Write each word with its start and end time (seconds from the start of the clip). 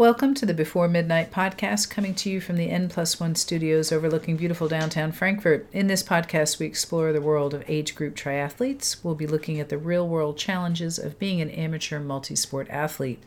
Welcome 0.00 0.32
to 0.36 0.46
the 0.46 0.54
Before 0.54 0.88
Midnight 0.88 1.30
podcast, 1.30 1.90
coming 1.90 2.14
to 2.14 2.30
you 2.30 2.40
from 2.40 2.56
the 2.56 2.70
N 2.70 2.88
Plus 2.88 3.20
One 3.20 3.34
studios 3.34 3.92
overlooking 3.92 4.38
beautiful 4.38 4.66
downtown 4.66 5.12
Frankfort. 5.12 5.68
In 5.74 5.88
this 5.88 6.02
podcast, 6.02 6.58
we 6.58 6.64
explore 6.64 7.12
the 7.12 7.20
world 7.20 7.52
of 7.52 7.62
age 7.68 7.94
group 7.94 8.16
triathletes. 8.16 9.04
We'll 9.04 9.14
be 9.14 9.26
looking 9.26 9.60
at 9.60 9.68
the 9.68 9.76
real 9.76 10.08
world 10.08 10.38
challenges 10.38 10.98
of 10.98 11.18
being 11.18 11.42
an 11.42 11.50
amateur 11.50 12.00
multi 12.00 12.34
sport 12.34 12.66
athlete. 12.70 13.22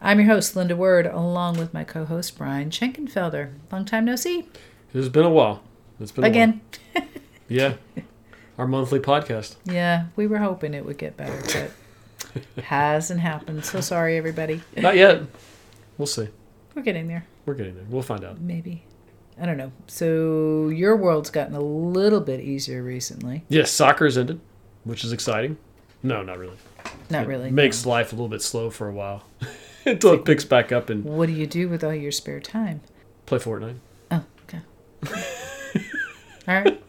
I'm 0.00 0.18
your 0.18 0.28
host, 0.28 0.56
Linda 0.56 0.74
Word, 0.74 1.04
along 1.04 1.58
with 1.58 1.74
my 1.74 1.84
co 1.84 2.06
host, 2.06 2.38
Brian 2.38 2.70
Schenkenfelder. 2.70 3.50
Long 3.70 3.84
time 3.84 4.06
no 4.06 4.16
see. 4.16 4.48
It's 4.94 5.08
been 5.08 5.26
a 5.26 5.30
while. 5.30 5.62
It's 6.00 6.10
been 6.10 6.24
a 6.24 6.28
Again. 6.28 6.62
Yeah. 7.48 7.74
Our 8.56 8.66
monthly 8.66 8.98
podcast. 8.98 9.56
Yeah, 9.66 10.06
we 10.16 10.26
were 10.26 10.38
hoping 10.38 10.72
it 10.72 10.86
would 10.86 10.96
get 10.96 11.18
better, 11.18 11.68
but 12.56 12.64
hasn't 12.64 13.20
happened. 13.20 13.66
So 13.66 13.82
sorry, 13.82 14.16
everybody. 14.16 14.62
Not 14.74 14.96
yet. 14.96 15.24
We'll 15.98 16.06
see. 16.06 16.28
We're 16.74 16.82
getting 16.82 17.08
there. 17.08 17.26
We're 17.46 17.54
getting 17.54 17.74
there. 17.74 17.84
We'll 17.88 18.02
find 18.02 18.24
out. 18.24 18.40
Maybe. 18.40 18.84
I 19.40 19.46
don't 19.46 19.56
know. 19.56 19.72
So 19.86 20.68
your 20.68 20.96
world's 20.96 21.30
gotten 21.30 21.54
a 21.54 21.60
little 21.60 22.20
bit 22.20 22.40
easier 22.40 22.82
recently. 22.82 23.44
Yes, 23.48 23.70
soccer's 23.70 24.16
ended, 24.18 24.40
which 24.84 25.04
is 25.04 25.12
exciting. 25.12 25.56
No, 26.02 26.22
not 26.22 26.38
really. 26.38 26.56
Not 27.10 27.24
It 27.24 27.28
really. 27.28 27.50
Makes 27.50 27.86
life 27.86 28.12
a 28.12 28.16
little 28.16 28.28
bit 28.28 28.42
slow 28.42 28.70
for 28.70 28.88
a 28.88 28.92
while 28.92 29.24
until 29.86 30.14
it 30.14 30.24
picks 30.24 30.44
back 30.44 30.70
up 30.72 30.90
and 30.90 31.04
What 31.04 31.26
do 31.26 31.32
you 31.32 31.46
do 31.46 31.68
with 31.68 31.82
all 31.84 31.94
your 31.94 32.12
spare 32.12 32.40
time? 32.40 32.80
play 33.26 33.38
Fortnite. 33.38 33.76
Oh, 34.10 34.24
okay. 34.44 34.60
all 36.48 36.54
right. 36.62 36.80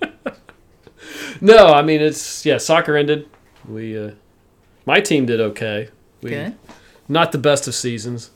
No, 1.42 1.67
I 1.67 1.81
mean 1.81 2.02
it's 2.02 2.45
yeah, 2.45 2.58
soccer 2.58 2.95
ended. 2.95 3.30
We 3.67 3.98
uh 3.98 4.12
my 4.86 5.00
team 5.02 5.26
did 5.26 5.40
okay. 5.42 5.90
We 6.22 6.31
Good. 6.31 6.58
not 7.08 7.31
the 7.31 7.38
best 7.38 7.67
of 7.67 7.75
seasons. 7.75 8.31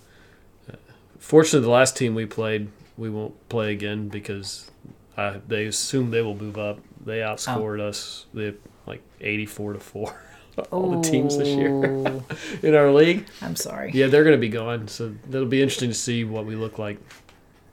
Fortunately, 1.20 1.62
the 1.66 1.70
last 1.72 1.96
team 1.98 2.16
we 2.16 2.26
played, 2.26 2.70
we 2.98 3.10
won't 3.10 3.48
play 3.50 3.72
again 3.72 4.08
because 4.10 4.72
uh, 5.18 5.38
they 5.48 5.66
assume 5.66 6.12
they 6.12 6.22
will 6.22 6.36
move 6.36 6.58
up. 6.58 6.80
They 7.06 7.20
outscored 7.20 7.80
us 7.80 8.26
they 8.34 8.54
like 8.88 9.02
eighty-four 9.22 9.74
to 9.74 9.80
four. 9.80 10.20
All 10.72 11.00
the 11.00 11.10
teams 11.10 11.38
this 11.38 11.48
year 11.48 11.70
Oh, 11.70 12.24
in 12.64 12.76
our 12.76 12.92
league. 12.92 13.26
I'm 13.42 13.56
sorry. 13.56 13.92
Yeah, 13.94 14.08
they're 14.08 14.26
going 14.26 14.36
to 14.36 14.42
be 14.42 14.50
gone, 14.50 14.90
so 14.90 15.16
that'll 15.30 15.48
be 15.48 15.62
interesting 15.62 15.90
to 15.90 15.96
see 15.96 16.26
what 16.26 16.46
we 16.46 16.56
look 16.56 16.78
like 16.78 16.98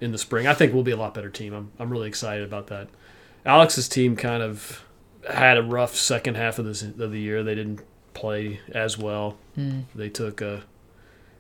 in 0.01 0.13
the 0.13 0.19
spring. 0.19 0.47
I 0.47 0.55
think 0.55 0.73
we'll 0.73 0.85
be 0.85 0.93
a 0.93 0.97
lot 0.97 1.13
better 1.15 1.31
team. 1.31 1.53
I'm 1.53 1.73
I'm 1.79 1.91
really 1.91 2.09
excited 2.09 2.45
about 2.45 2.69
that. 2.69 2.89
Alex's 3.45 3.89
team 3.89 4.15
kind 4.17 4.43
of 4.43 4.85
had 5.29 5.57
a 5.57 5.63
rough 5.63 5.97
second 5.97 6.37
half 6.37 6.59
of 6.59 6.65
this 6.65 6.83
of 6.83 6.97
the 7.11 7.19
year. 7.21 7.43
They 7.43 7.55
didn't 7.57 7.81
play 8.15 8.61
as 8.73 8.97
well. 8.99 9.37
Hmm. 9.57 9.81
They 9.95 10.09
took 10.09 10.41
a 10.41 10.63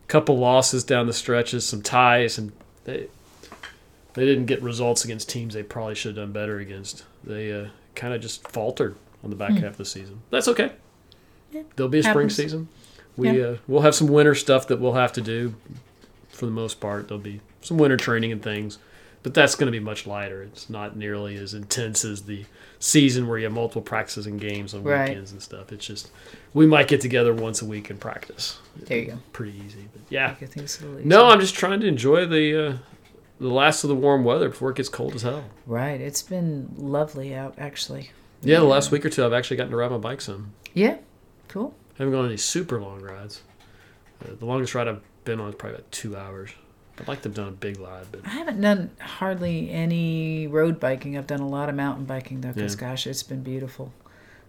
couple 0.08 0.38
losses 0.38 0.84
down 0.84 1.06
the 1.06 1.12
stretches, 1.12 1.66
some 1.66 1.82
ties, 1.82 2.38
and 2.38 2.52
they 2.84 3.08
they 4.14 4.24
didn't 4.24 4.46
get 4.46 4.62
results 4.62 5.04
against 5.04 5.28
teams 5.28 5.54
they 5.54 5.62
probably 5.62 5.94
should 5.94 6.16
have 6.16 6.24
done 6.24 6.32
better 6.32 6.58
against. 6.58 7.04
They 7.24 7.52
uh, 7.52 7.68
kind 7.94 8.14
of 8.14 8.20
just 8.20 8.48
faltered 8.48 8.96
on 9.22 9.30
the 9.30 9.36
back 9.36 9.52
half 9.52 9.72
of 9.72 9.76
the 9.76 9.84
season. 9.84 10.22
That's 10.30 10.48
okay. 10.48 10.72
Yeah, 11.52 11.62
There'll 11.76 11.90
be 11.90 11.98
a 11.98 12.02
spring 12.02 12.14
happens. 12.14 12.36
season. 12.36 12.68
We 13.16 13.42
uh, 13.42 13.56
we'll 13.66 13.82
have 13.82 13.94
some 13.94 14.08
winter 14.08 14.34
stuff 14.34 14.66
that 14.68 14.80
we'll 14.80 14.94
have 14.94 15.12
to 15.14 15.20
do. 15.20 15.54
For 16.28 16.44
the 16.46 16.52
most 16.52 16.80
part, 16.80 17.08
there'll 17.08 17.22
be 17.22 17.40
some 17.62 17.78
winter 17.78 17.96
training 17.96 18.30
and 18.30 18.42
things, 18.42 18.78
but 19.26 19.34
that's 19.34 19.56
going 19.56 19.66
to 19.66 19.72
be 19.76 19.82
much 19.82 20.06
lighter. 20.06 20.44
It's 20.44 20.70
not 20.70 20.96
nearly 20.96 21.34
as 21.34 21.52
intense 21.52 22.04
as 22.04 22.22
the 22.22 22.44
season 22.78 23.26
where 23.26 23.38
you 23.38 23.44
have 23.46 23.52
multiple 23.52 23.82
practices 23.82 24.24
and 24.28 24.40
games 24.40 24.72
on 24.72 24.84
Right. 24.84 25.08
weekends 25.08 25.32
and 25.32 25.42
stuff. 25.42 25.72
It's 25.72 25.84
just 25.84 26.12
we 26.54 26.64
might 26.64 26.86
get 26.86 27.00
together 27.00 27.34
once 27.34 27.60
a 27.60 27.64
week 27.66 27.90
and 27.90 27.98
practice. 27.98 28.60
There 28.76 28.98
you 28.98 29.06
go. 29.06 29.18
Pretty 29.32 29.60
easy, 29.66 29.88
but 29.92 30.02
yeah. 30.10 30.36
Good 30.38 30.50
things 30.50 30.76
to 30.76 30.84
the 30.84 30.90
least. 30.90 31.06
No, 31.06 31.26
I'm 31.26 31.40
just 31.40 31.56
trying 31.56 31.80
to 31.80 31.88
enjoy 31.88 32.24
the 32.26 32.68
uh, 32.68 32.76
the 33.40 33.48
last 33.48 33.82
of 33.82 33.88
the 33.88 33.96
warm 33.96 34.22
weather 34.22 34.48
before 34.48 34.70
it 34.70 34.76
gets 34.76 34.88
cold 34.88 35.16
as 35.16 35.22
hell. 35.22 35.42
Right. 35.66 36.00
It's 36.00 36.22
been 36.22 36.72
lovely 36.76 37.34
out, 37.34 37.54
actually. 37.58 38.12
Yeah, 38.42 38.60
the 38.60 38.64
last 38.66 38.92
week 38.92 39.04
or 39.04 39.10
two, 39.10 39.24
I've 39.24 39.32
actually 39.32 39.56
gotten 39.56 39.72
to 39.72 39.76
ride 39.76 39.90
my 39.90 39.98
bike 39.98 40.20
some. 40.20 40.52
Yeah. 40.72 40.98
Cool. 41.48 41.74
haven't 41.98 42.12
gone 42.12 42.20
on 42.20 42.26
any 42.28 42.36
super 42.36 42.80
long 42.80 43.00
rides. 43.02 43.42
Uh, 44.24 44.34
the 44.38 44.46
longest 44.46 44.72
ride 44.76 44.86
I've 44.86 45.00
been 45.24 45.40
on 45.40 45.48
is 45.48 45.54
probably 45.56 45.78
about 45.78 45.90
two 45.90 46.16
hours. 46.16 46.50
I'd 46.98 47.08
like 47.08 47.22
to 47.22 47.28
have 47.28 47.34
done 47.36 47.48
a 47.48 47.52
big 47.52 47.78
ride, 47.78 48.06
but 48.10 48.22
I 48.24 48.30
haven't 48.30 48.60
done 48.60 48.90
hardly 49.00 49.70
any 49.70 50.46
road 50.46 50.80
biking. 50.80 51.16
I've 51.18 51.26
done 51.26 51.40
a 51.40 51.48
lot 51.48 51.68
of 51.68 51.74
mountain 51.74 52.04
biking 52.06 52.40
though, 52.40 52.52
because 52.52 52.74
Yeah. 52.74 52.80
gosh, 52.88 53.06
it's 53.06 53.22
been 53.22 53.42
beautiful. 53.42 53.92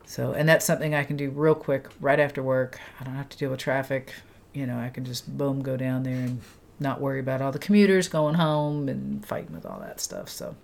So, 0.05 0.31
and 0.31 0.47
that's 0.47 0.65
something 0.65 0.95
I 0.95 1.03
can 1.03 1.17
do 1.17 1.29
real 1.29 1.55
quick, 1.55 1.87
right 1.99 2.19
after 2.19 2.41
work. 2.41 2.79
I 2.99 3.03
don't 3.03 3.15
have 3.15 3.27
to 3.29 3.37
deal 3.37 3.49
with 3.49 3.59
traffic. 3.59 4.13
You 4.53 4.65
know, 4.65 4.77
I 4.79 4.87
can 4.89 5.03
just 5.03 5.37
boom 5.37 5.61
go 5.61 5.75
down 5.75 6.03
there 6.03 6.15
and 6.15 6.41
not 6.79 7.01
worry 7.01 7.19
about 7.19 7.41
all 7.41 7.51
the 7.51 7.59
commuters 7.59 8.07
going 8.07 8.35
home 8.35 8.87
and 8.87 9.25
fighting 9.25 9.53
with 9.53 9.65
all 9.65 9.79
that 9.81 9.99
stuff. 9.99 10.29
So, 10.29 10.55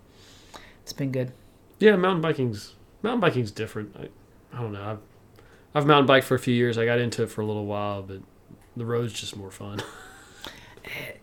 it's 0.84 0.94
been 0.94 1.12
good. 1.12 1.32
yeah, 1.80 1.96
mountain 1.98 2.22
biking's 2.22 2.76
mountain 3.02 3.20
biking's 3.20 3.52
different. 3.52 3.94
I, 4.00 4.08
I 4.58 4.62
don't 4.62 4.72
know. 4.72 4.84
I've 4.84 5.00
I've 5.76 5.86
mountain 5.86 6.06
biked 6.06 6.26
for 6.26 6.36
a 6.36 6.40
few 6.40 6.54
years. 6.54 6.78
I 6.78 6.86
got 6.86 7.00
into 7.00 7.24
it 7.24 7.30
for 7.30 7.42
a 7.42 7.46
little 7.46 7.66
while, 7.66 8.02
but 8.04 8.20
the 8.78 8.86
road's 8.86 9.12
just 9.14 9.36
more 9.36 9.52
fun. 9.52 9.82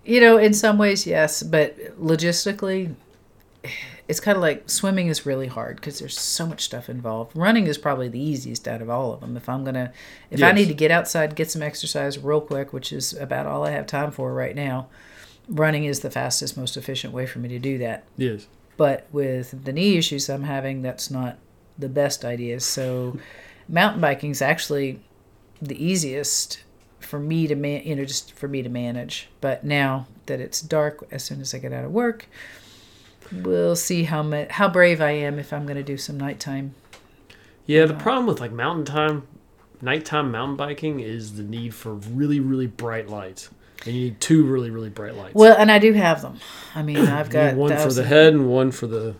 You 0.05 0.21
know, 0.21 0.39
in 0.39 0.55
some 0.55 0.79
ways, 0.79 1.07
yes, 1.07 1.43
but 1.43 1.77
logistically, 2.01 2.95
it's 4.09 4.19
kind 4.19 4.37
of 4.37 4.43
like 4.43 4.69
swimming 4.69 5.07
is 5.07 5.25
really 5.25 5.47
hard 5.47 5.77
because 5.77 5.99
there's 6.01 6.19
so 6.19 6.47
much 6.47 6.63
stuff 6.65 6.89
involved. 6.89 7.37
Running 7.37 7.67
is 7.67 7.79
probably 7.79 8.09
the 8.09 8.21
easiest 8.21 8.67
out 8.67 8.83
of 8.83 8.91
all 8.91 9.13
of 9.13 9.21
them. 9.21 9.37
If 9.37 9.49
I'm 9.49 9.63
gonna, 9.65 9.93
if 10.31 10.43
I 10.43 10.53
need 10.53 10.67
to 10.69 10.75
get 10.75 10.91
outside, 10.91 11.37
get 11.37 11.51
some 11.51 11.63
exercise 11.63 12.19
real 12.19 12.41
quick, 12.41 12.73
which 12.73 12.93
is 12.93 13.13
about 13.13 13.47
all 13.47 13.65
I 13.65 13.71
have 13.71 13.87
time 13.87 14.11
for 14.11 14.35
right 14.35 14.57
now, 14.57 14.89
running 15.49 15.85
is 15.85 16.01
the 16.01 16.11
fastest, 16.11 16.57
most 16.57 16.77
efficient 16.77 17.13
way 17.13 17.27
for 17.27 17.39
me 17.39 17.49
to 17.51 17.59
do 17.59 17.79
that. 17.79 18.05
yes. 18.17 18.47
But 18.77 19.07
with 19.13 19.65
the 19.65 19.75
knee 19.75 19.99
issues 19.99 20.31
I'm 20.31 20.45
having, 20.45 20.81
that's 20.81 21.11
not 21.11 21.37
the 21.79 21.89
best 21.89 22.25
idea. 22.25 22.61
So, 22.61 23.19
mountain 23.69 24.01
biking 24.01 24.31
is 24.31 24.41
actually 24.41 25.01
the 25.61 25.83
easiest 25.85 26.63
for 27.01 27.19
me 27.19 27.47
to 27.47 27.55
man, 27.55 27.83
you 27.85 27.97
know, 27.97 28.05
just 28.05 28.33
for 28.35 28.49
me 28.49 28.63
to 28.63 28.69
manage. 28.69 29.29
But 29.41 29.65
now 29.65 30.07
that 30.27 30.41
it's 30.41 30.61
dark, 30.61 31.07
as 31.11 31.25
soon 31.25 31.41
as 31.41 31.55
I 31.55 31.59
get 31.59 31.73
out 31.73 31.85
of 31.85 31.93
work, 31.93 32.27
we'll 33.33 33.77
see 33.77 34.05
how 34.05 34.23
ma- 34.23 34.47
how 34.51 34.69
brave 34.69 35.01
I 35.01 35.13
am 35.13 35.39
if 35.39 35.53
I'm 35.53 35.65
going 35.65 35.77
to 35.77 35.83
do 35.83 35.97
some 35.97 36.19
nighttime. 36.19 36.75
Yeah, 37.67 37.87
the 37.87 37.95
uh, 37.95 37.99
problem 37.99 38.27
with 38.27 38.41
like 38.41 38.53
mountain 38.53 38.85
time, 38.85 39.27
nighttime 39.81 40.31
mountain 40.31 40.57
biking 40.57 41.01
is 41.01 41.37
the 41.37 41.43
need 41.43 41.75
for 41.75 41.95
really 41.95 42.41
really 42.41 42.67
bright 42.67 43.09
lights, 43.09 43.51
and 43.87 43.95
you 43.95 44.05
need 44.05 44.21
two 44.21 44.45
really 44.45 44.71
really 44.71 44.91
bright 44.91 45.15
lights. 45.15 45.35
Well, 45.35 45.57
and 45.59 45.71
I 45.71 45.79
do 45.79 45.93
have 45.93 46.23
them. 46.23 46.39
I 46.75 46.83
mean, 46.83 46.99
I've 46.99 47.31
got 47.31 47.55
one 47.55 47.77
for 47.77 47.93
the 47.93 48.05
head 48.05 48.33
and 48.33 48.49
one 48.49 48.71
for 48.71 48.87
the 48.87 49.15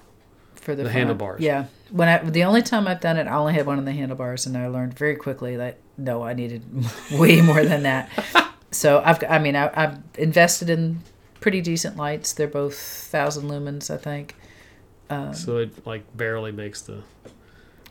for 0.61 0.75
the, 0.75 0.85
the 0.85 0.91
handlebars. 0.91 1.41
Yeah. 1.41 1.67
When 1.91 2.09
I 2.09 2.19
the 2.19 2.45
only 2.45 2.63
time 2.63 2.87
I've 2.87 3.01
done 3.01 3.17
it, 3.17 3.27
I 3.27 3.35
only 3.35 3.55
had 3.55 3.67
one 3.67 3.79
of 3.79 3.85
the 3.85 3.93
handlebars, 3.93 4.47
and 4.47 4.57
I 4.57 4.69
learned 4.69 4.95
very 4.97 5.17
quickly 5.17 5.57
that 5.57 5.79
no, 5.97 6.23
I 6.23 6.35
needed 6.35 6.63
way 7.13 7.41
more 7.41 7.65
than 7.65 7.83
that. 7.85 8.09
So 8.73 9.03
I've 9.05 9.21
I 9.29 9.41
mean 9.41 9.57
I, 9.57 9.69
I've 9.75 9.99
invested 10.17 10.71
in 10.71 11.01
pretty 11.41 11.61
decent 11.61 11.97
lights. 11.97 12.33
They're 12.33 12.47
both 12.47 12.79
thousand 12.79 13.49
lumens, 13.49 13.93
I 13.93 13.97
think. 13.97 14.37
Um, 15.09 15.35
so 15.35 15.57
it 15.57 15.85
like 15.85 16.05
barely 16.17 16.53
makes 16.53 16.81
the. 16.83 17.03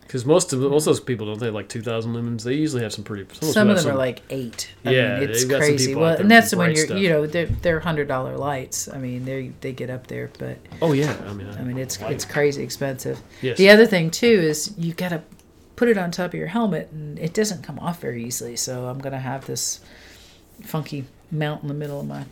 Because 0.09 0.25
most 0.25 0.53
of 0.53 0.59
most 0.59 0.81
of 0.81 0.85
those 0.85 0.99
people 0.99 1.27
don't 1.27 1.39
they 1.39 1.45
have 1.45 1.53
like 1.53 1.69
two 1.69 1.83
thousand 1.83 2.13
lumens. 2.13 2.41
They 2.41 2.55
usually 2.55 2.81
have 2.81 2.91
some 2.91 3.03
pretty. 3.03 3.31
Some, 3.31 3.49
some 3.51 3.69
of 3.69 3.77
them 3.77 3.93
are 3.93 3.95
like 3.95 4.23
eight. 4.31 4.67
I 4.83 4.89
Yeah, 4.89 5.19
mean, 5.19 5.29
it's 5.29 5.41
some 5.41 5.49
crazy. 5.51 5.93
Well, 5.93 6.17
and 6.19 6.31
that's 6.31 6.55
when 6.55 6.71
you're 6.75 6.85
stuff. 6.87 6.97
you 6.97 7.09
know 7.09 7.27
they're 7.27 7.45
they're 7.45 7.79
hundred 7.79 8.07
dollar 8.07 8.35
lights. 8.35 8.89
I 8.89 8.97
mean 8.97 9.25
they 9.25 9.51
they 9.61 9.71
get 9.71 9.91
up 9.91 10.07
there, 10.07 10.31
but 10.39 10.57
Oh 10.81 10.93
yeah, 10.93 11.15
I 11.27 11.33
mean. 11.33 11.47
I 11.49 11.61
mean 11.61 11.77
it's 11.77 12.01
like 12.01 12.09
it's 12.09 12.25
crazy 12.25 12.63
expensive. 12.63 13.21
Yes. 13.43 13.59
The 13.59 13.69
other 13.69 13.85
thing 13.85 14.09
too 14.09 14.25
is 14.25 14.73
you 14.79 14.93
got 14.93 15.09
to 15.09 15.21
put 15.75 15.89
it 15.89 15.97
on 15.99 16.09
top 16.09 16.31
of 16.31 16.33
your 16.33 16.47
helmet, 16.47 16.89
and 16.91 17.19
it 17.19 17.35
doesn't 17.35 17.61
come 17.61 17.77
off 17.77 18.01
very 18.01 18.23
easily. 18.25 18.55
So 18.55 18.87
I'm 18.87 18.97
gonna 18.97 19.19
have 19.19 19.45
this 19.45 19.79
funky 20.63 21.05
mount 21.29 21.61
in 21.61 21.67
the 21.67 21.75
middle 21.75 21.99
of 21.99 22.07
my 22.07 22.25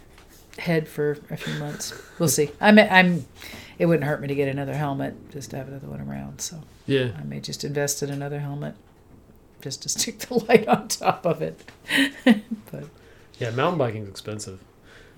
head 0.57 0.87
for 0.87 1.17
a 1.29 1.37
few 1.37 1.53
months. 1.55 1.93
We'll 2.19 2.29
see. 2.29 2.49
I'm 2.59 2.77
I'm. 2.79 3.25
It 3.79 3.85
wouldn't 3.85 4.05
hurt 4.05 4.21
me 4.21 4.27
to 4.27 4.35
get 4.35 4.47
another 4.47 4.73
helmet 4.73 5.29
just 5.31 5.51
to 5.51 5.57
have 5.57 5.67
another 5.67 5.87
one 5.87 6.01
around. 6.01 6.41
So 6.41 6.61
Yeah. 6.87 7.11
I 7.17 7.23
may 7.23 7.39
just 7.39 7.63
invest 7.63 8.01
in 8.01 8.09
another 8.09 8.39
helmet 8.39 8.73
just 9.61 9.83
to 9.83 9.89
stick 9.97 10.19
the 10.19 10.33
light 10.47 10.67
on 10.67 10.87
top 10.87 11.25
of 11.25 11.41
it. 11.41 11.63
but 12.71 12.85
Yeah, 13.39 13.51
mountain 13.51 13.77
biking's 13.79 14.09
expensive. 14.09 14.59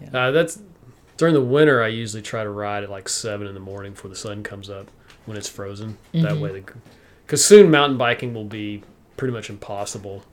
Yeah. 0.01 0.09
Uh, 0.27 0.31
that's 0.31 0.59
during 1.17 1.33
the 1.33 1.41
winter. 1.43 1.81
I 1.81 1.87
usually 1.87 2.21
try 2.21 2.43
to 2.43 2.49
ride 2.49 2.83
at 2.83 2.89
like 2.89 3.07
seven 3.07 3.47
in 3.47 3.53
the 3.53 3.59
morning 3.61 3.93
before 3.93 4.09
the 4.09 4.15
sun 4.15 4.43
comes 4.43 4.69
up 4.69 4.91
when 5.25 5.37
it's 5.37 5.47
frozen. 5.49 5.97
That 6.13 6.33
Mhm. 6.33 6.41
way, 6.41 6.59
the 6.59 6.73
because 7.25 7.45
soon 7.45 7.69
mountain 7.71 7.97
biking 7.97 8.33
will 8.33 8.43
be 8.45 8.81
pretty 9.15 9.33
much 9.33 9.49
impossible, 9.49 10.23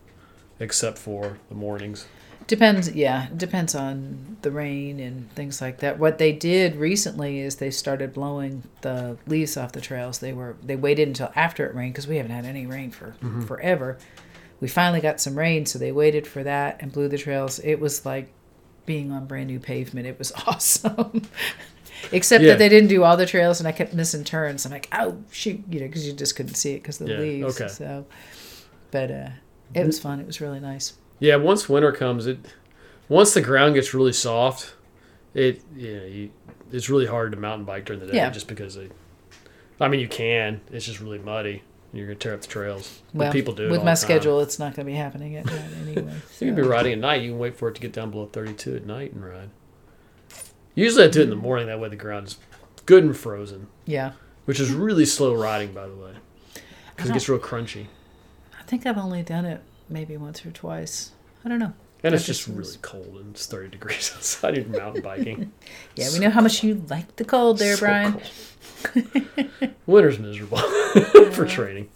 except 0.59 0.97
for 0.99 1.39
the 1.49 1.55
mornings. 1.55 2.07
Depends, 2.47 2.93
yeah, 2.95 3.27
depends 3.37 3.75
on 3.75 4.37
the 4.43 4.53
rain 4.53 5.01
and 5.01 5.29
things 5.33 5.61
like 5.61 5.79
that. 5.81 5.99
What 5.99 6.19
they 6.19 6.31
did 6.33 6.77
recently 6.77 7.41
is 7.41 7.57
they 7.57 7.73
started 7.73 8.13
blowing 8.13 8.63
the 8.83 9.17
leaves 9.27 9.57
off 9.57 9.73
the 9.73 9.81
trails. 9.81 10.21
They 10.21 10.33
were 10.33 10.57
they 10.63 10.77
waited 10.77 11.09
until 11.09 11.33
after 11.35 11.67
it 11.67 11.75
rained 11.75 11.95
because 11.95 12.07
we 12.07 12.19
haven't 12.19 12.31
had 12.33 12.45
any 12.45 12.65
rain 12.67 12.93
for 12.93 13.15
forever. 13.47 13.99
We 14.61 14.69
finally 14.69 15.01
got 15.01 15.21
some 15.21 15.37
rain, 15.37 15.67
so 15.67 15.79
they 15.79 15.91
waited 15.91 16.25
for 16.27 16.43
that 16.45 16.77
and 16.81 16.93
blew 16.93 17.09
the 17.09 17.19
trails. 17.19 17.59
It 17.59 17.81
was 17.81 18.07
like 18.07 18.33
being 18.87 19.11
on 19.11 19.27
brand 19.27 19.49
new 19.49 19.59
pavement. 19.59 20.07
It 20.07 20.17
was 20.19 20.31
awesome. 20.47 21.23
Except 22.13 22.45
Yeah. 22.45 22.51
that 22.51 22.59
they 22.61 22.69
didn't 22.69 22.89
do 22.91 23.03
all 23.03 23.17
the 23.17 23.27
trails, 23.27 23.59
and 23.59 23.67
I 23.67 23.73
kept 23.73 23.93
missing 23.93 24.23
turns. 24.23 24.65
I'm 24.65 24.71
like, 24.71 24.89
oh 24.93 25.19
shoot, 25.33 25.61
you 25.69 25.81
know, 25.81 25.87
because 25.87 26.07
you 26.07 26.13
just 26.13 26.37
couldn't 26.37 26.55
see 26.55 26.75
it 26.75 26.83
because 26.83 26.99
the 26.99 27.09
Yeah, 27.11 27.19
leaves. 27.19 27.61
okay. 27.61 27.69
So, 27.69 28.07
but 28.93 29.11
uh, 29.11 29.29
it 29.75 29.85
was 29.85 29.99
fun. 29.99 30.21
It 30.21 30.27
was 30.27 30.41
really 30.41 30.61
nice. 30.61 30.93
Yeah, 31.19 31.37
once 31.37 31.69
winter 31.69 31.93
comes, 31.93 32.27
it 32.27 32.39
once 33.09 33.35
the 33.35 33.41
ground 33.41 33.75
gets 33.75 33.95
really 33.95 34.13
soft, 34.13 34.75
it 35.35 35.63
yeah, 35.75 36.03
you, 36.03 36.31
it's 36.73 36.91
really 36.91 37.07
hard 37.07 37.33
to 37.33 37.39
mountain 37.39 37.65
bike 37.65 37.85
during 37.85 38.01
the 38.01 38.07
day 38.07 38.17
Yeah. 38.17 38.31
just 38.31 38.49
because 38.49 38.75
they. 38.75 38.89
I 39.81 39.89
mean, 39.89 40.01
you 40.01 40.09
can. 40.09 40.61
It's 40.73 40.87
just 40.87 41.01
really 41.01 41.19
muddy. 41.19 41.63
You're 41.93 42.07
gonna 42.07 42.17
tear 42.19 42.35
up 42.35 42.41
the 42.43 42.47
trails. 42.49 43.01
But 43.15 43.19
Well, 43.25 43.33
people 43.33 43.55
do 43.55 43.67
it 43.67 43.71
with 43.71 43.85
my 43.85 43.95
schedule. 43.95 44.41
It's 44.41 44.59
not 44.59 44.75
going 44.75 44.87
to 44.87 44.93
be 44.93 44.97
happening 44.97 45.37
at 45.37 45.47
night 45.47 45.63
anyway. 45.83 46.15
You 46.41 46.47
can 46.49 46.55
be 46.55 46.63
riding 46.63 46.93
at 46.93 46.99
night. 46.99 47.23
You 47.23 47.31
can 47.31 47.39
wait 47.39 47.57
for 47.57 47.69
it 47.69 47.75
to 47.77 47.81
get 47.81 47.93
down 47.93 48.11
below 48.11 48.27
32 48.27 48.77
at 48.77 48.87
night 48.87 49.13
and 49.13 49.25
ride. 49.25 49.49
Usually, 50.75 51.05
I 51.05 51.09
do 51.09 51.21
it 51.21 51.25
in 51.25 51.31
the 51.31 51.37
morning. 51.37 51.69
That 51.69 51.81
way, 51.81 51.89
the 51.89 51.97
ground 51.97 52.27
is 52.27 52.37
good 52.85 53.03
and 53.05 53.17
frozen, 53.17 53.69
Yeah, 53.87 54.13
which 54.45 54.61
is 54.61 54.73
really 54.73 55.07
slow 55.07 55.35
riding, 55.35 55.73
by 55.73 55.87
the 55.87 55.95
way, 55.95 56.13
because 56.95 57.09
it 57.11 57.15
gets 57.15 57.29
real 57.29 57.39
crunchy. 57.39 57.87
I 58.59 58.63
think 58.65 58.85
I've 58.85 58.99
only 58.99 59.23
done 59.23 59.47
it 59.47 59.63
maybe 59.89 60.17
once 60.17 60.45
or 60.45 60.51
twice. 60.51 61.13
I 61.45 61.49
don't 61.49 61.59
know. 61.59 61.73
And 62.05 62.15
it's 62.15 62.27
just 62.27 62.47
really 62.47 62.77
cold 62.83 63.17
and 63.21 63.35
it's 63.35 63.47
30 63.47 63.69
degrees 63.71 64.13
outside. 64.17 64.57
You're 64.57 64.67
mountain 64.67 65.03
biking. 65.03 65.53
Yeah, 65.97 66.09
we 66.13 66.19
know 66.19 66.31
how 66.31 66.41
much 66.43 66.63
you 66.63 66.85
like 66.91 67.17
the 67.17 67.25
cold 67.25 67.59
there, 67.59 67.75
So 67.77 67.81
Brian. 67.87 68.13
cold. 68.13 69.71
Winter's 69.87 70.19
miserable 70.19 70.59
for 71.33 71.47
training. 71.47 71.89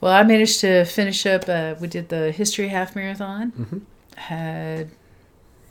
Well, 0.00 0.12
I 0.12 0.22
managed 0.24 0.60
to 0.60 0.84
finish 0.84 1.24
up. 1.26 1.48
Uh, 1.48 1.74
we 1.80 1.86
did 1.88 2.08
the 2.08 2.30
history 2.32 2.68
half 2.68 2.94
marathon. 2.96 3.52
Mhm. 3.52 3.80
Had 4.18 4.90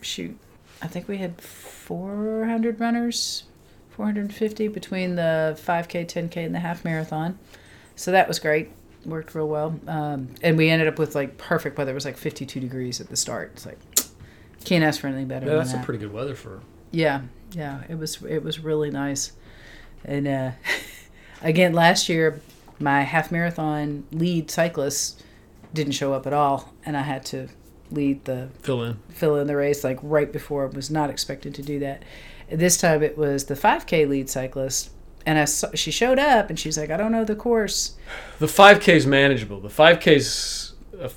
shoot, 0.01 0.37
I 0.81 0.87
think 0.87 1.07
we 1.07 1.17
had 1.17 1.39
400 1.41 2.79
runners, 2.79 3.43
450 3.91 4.67
between 4.69 5.15
the 5.15 5.57
5K, 5.61 6.05
10K, 6.05 6.45
and 6.45 6.55
the 6.55 6.59
half 6.59 6.85
marathon. 6.85 7.37
So 7.95 8.11
that 8.11 8.27
was 8.27 8.39
great. 8.39 8.69
Worked 9.07 9.33
real 9.33 9.47
well. 9.47 9.79
Um, 9.87 10.27
and 10.43 10.57
we 10.57 10.69
ended 10.69 10.87
up 10.87 10.99
with 10.99 11.15
like 11.15 11.37
perfect 11.37 11.77
weather. 11.77 11.91
It 11.91 11.95
was 11.95 12.05
like 12.05 12.17
52 12.17 12.59
degrees 12.59 13.01
at 13.01 13.07
the 13.09 13.15
start. 13.15 13.51
It's 13.53 13.65
like 13.65 13.79
can't 14.65 14.83
ask 14.83 14.99
for 14.99 15.07
anything 15.07 15.27
better 15.27 15.47
Yeah, 15.47 15.55
that's 15.55 15.71
that. 15.71 15.81
a 15.81 15.85
pretty 15.85 15.99
good 15.99 16.11
weather 16.13 16.35
for. 16.35 16.59
Yeah, 16.91 17.21
yeah, 17.53 17.83
it 17.89 17.95
was 17.97 18.21
it 18.23 18.43
was 18.43 18.59
really 18.59 18.91
nice, 18.91 19.31
and 20.05 20.27
uh, 20.27 20.51
again 21.41 21.73
last 21.73 22.09
year 22.09 22.41
my 22.79 23.01
half 23.03 23.31
marathon 23.31 24.05
lead 24.11 24.51
cyclist 24.51 25.23
didn't 25.73 25.93
show 25.93 26.13
up 26.13 26.27
at 26.27 26.33
all, 26.33 26.73
and 26.85 26.95
I 26.97 27.01
had 27.01 27.23
to 27.27 27.47
lead 27.91 28.25
the 28.25 28.49
Fill 28.61 28.83
in. 28.83 28.99
fill 29.09 29.37
in 29.37 29.47
the 29.47 29.55
race 29.55 29.83
like 29.85 29.99
right 30.01 30.31
before. 30.31 30.65
I 30.65 30.69
was 30.69 30.91
not 30.91 31.09
expected 31.09 31.55
to 31.55 31.61
do 31.61 31.79
that. 31.79 32.03
This 32.51 32.77
time 32.77 33.01
it 33.03 33.17
was 33.17 33.45
the 33.45 33.55
5K 33.55 34.07
lead 34.07 34.29
cyclist, 34.29 34.91
and 35.27 35.37
I 35.37 35.45
saw, 35.45 35.69
she 35.75 35.91
showed 35.91 36.17
up 36.17 36.49
and 36.49 36.57
she's 36.57 36.77
like, 36.77 36.89
I 36.89 36.97
don't 36.97 37.11
know 37.11 37.23
the 37.25 37.35
course. 37.35 37.95
The 38.39 38.45
5K 38.47 38.87
is 38.95 39.05
manageable. 39.05 39.59
The 39.59 39.67
5K 39.67 40.07
is 40.15 40.73
a 40.99 41.11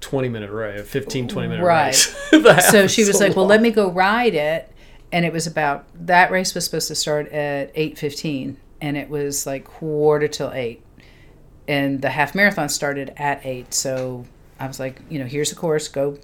20 0.00 0.28
minute 0.28 0.50
race, 0.50 0.80
a 0.80 0.84
15, 0.84 1.28
20 1.28 1.48
minute 1.48 1.62
Right. 1.64 1.86
race. 1.86 2.30
The 2.30 2.52
half 2.54 2.62
so 2.64 2.86
she 2.88 3.04
was 3.04 3.20
like, 3.20 3.36
"Well, 3.36 3.46
let 3.46 3.62
me 3.62 3.70
go 3.70 3.90
ride 3.90 4.34
it." 4.34 4.70
And 5.12 5.24
it 5.24 5.32
was 5.32 5.46
about 5.46 5.86
that 6.06 6.30
race 6.32 6.52
was 6.54 6.64
supposed 6.64 6.88
to 6.88 6.94
start 6.96 7.28
at 7.28 7.70
eight 7.76 7.96
fifteen, 7.96 8.56
and 8.80 8.96
it 8.96 9.08
was 9.08 9.46
like 9.46 9.64
quarter 9.64 10.26
till 10.26 10.50
eight, 10.52 10.82
and 11.68 12.02
the 12.02 12.10
half 12.10 12.34
marathon 12.34 12.68
started 12.68 13.12
at 13.16 13.40
eight. 13.46 13.72
So 13.72 14.24
I 14.58 14.66
was 14.66 14.80
like, 14.80 15.00
you 15.08 15.20
know, 15.20 15.26
here's 15.26 15.50
the 15.50 15.56
course, 15.56 15.86
go, 15.86 16.18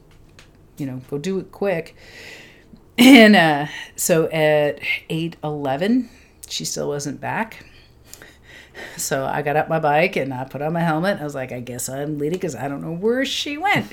you 0.77 0.87
know, 0.87 1.01
go 1.09 1.17
do 1.19 1.39
it 1.39 1.53
quick. 1.53 1.95
And 2.99 3.37
uh, 3.37 3.67
so 3.97 4.27
at 4.31 4.81
eight 5.09 5.37
eleven, 5.45 6.11
she 6.51 6.65
still 6.65 6.89
wasn't 6.89 7.21
back. 7.21 7.65
So 8.97 9.25
I 9.25 9.43
got 9.43 9.57
up 9.57 9.69
my 9.69 9.79
bike 9.79 10.17
and 10.17 10.33
I 10.33 10.45
put 10.45 10.63
on 10.63 10.73
my 10.73 10.81
helmet. 10.81 11.21
I 11.21 11.25
was 11.25 11.35
like, 11.35 11.53
I 11.53 11.61
guess 11.61 11.89
I'm 11.89 12.19
leading 12.19 12.39
because 12.39 12.55
I 12.55 12.69
don't 12.69 12.81
know 12.81 12.93
where 12.93 13.25
she 13.25 13.59
went. 13.59 13.93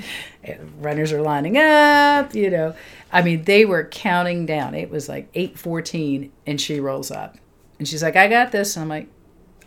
Runners 0.80 1.12
are 1.12 1.22
lining 1.22 1.58
up, 1.58 2.34
you 2.34 2.50
know. 2.50 2.76
I 3.12 3.22
mean, 3.22 3.44
they 3.44 3.66
were 3.66 3.86
counting 3.86 4.46
down. 4.46 4.76
It 4.76 4.90
was 4.90 5.10
like 5.10 5.32
8:14 5.34 6.30
and 6.46 6.60
she 6.60 6.80
rolls 6.80 7.12
up. 7.12 7.38
And 7.80 7.88
she's 7.88 8.04
like, 8.04 8.16
"I 8.16 8.28
got 8.28 8.52
this." 8.52 8.76
And 8.76 8.84
I'm 8.84 8.90
like, 8.90 9.08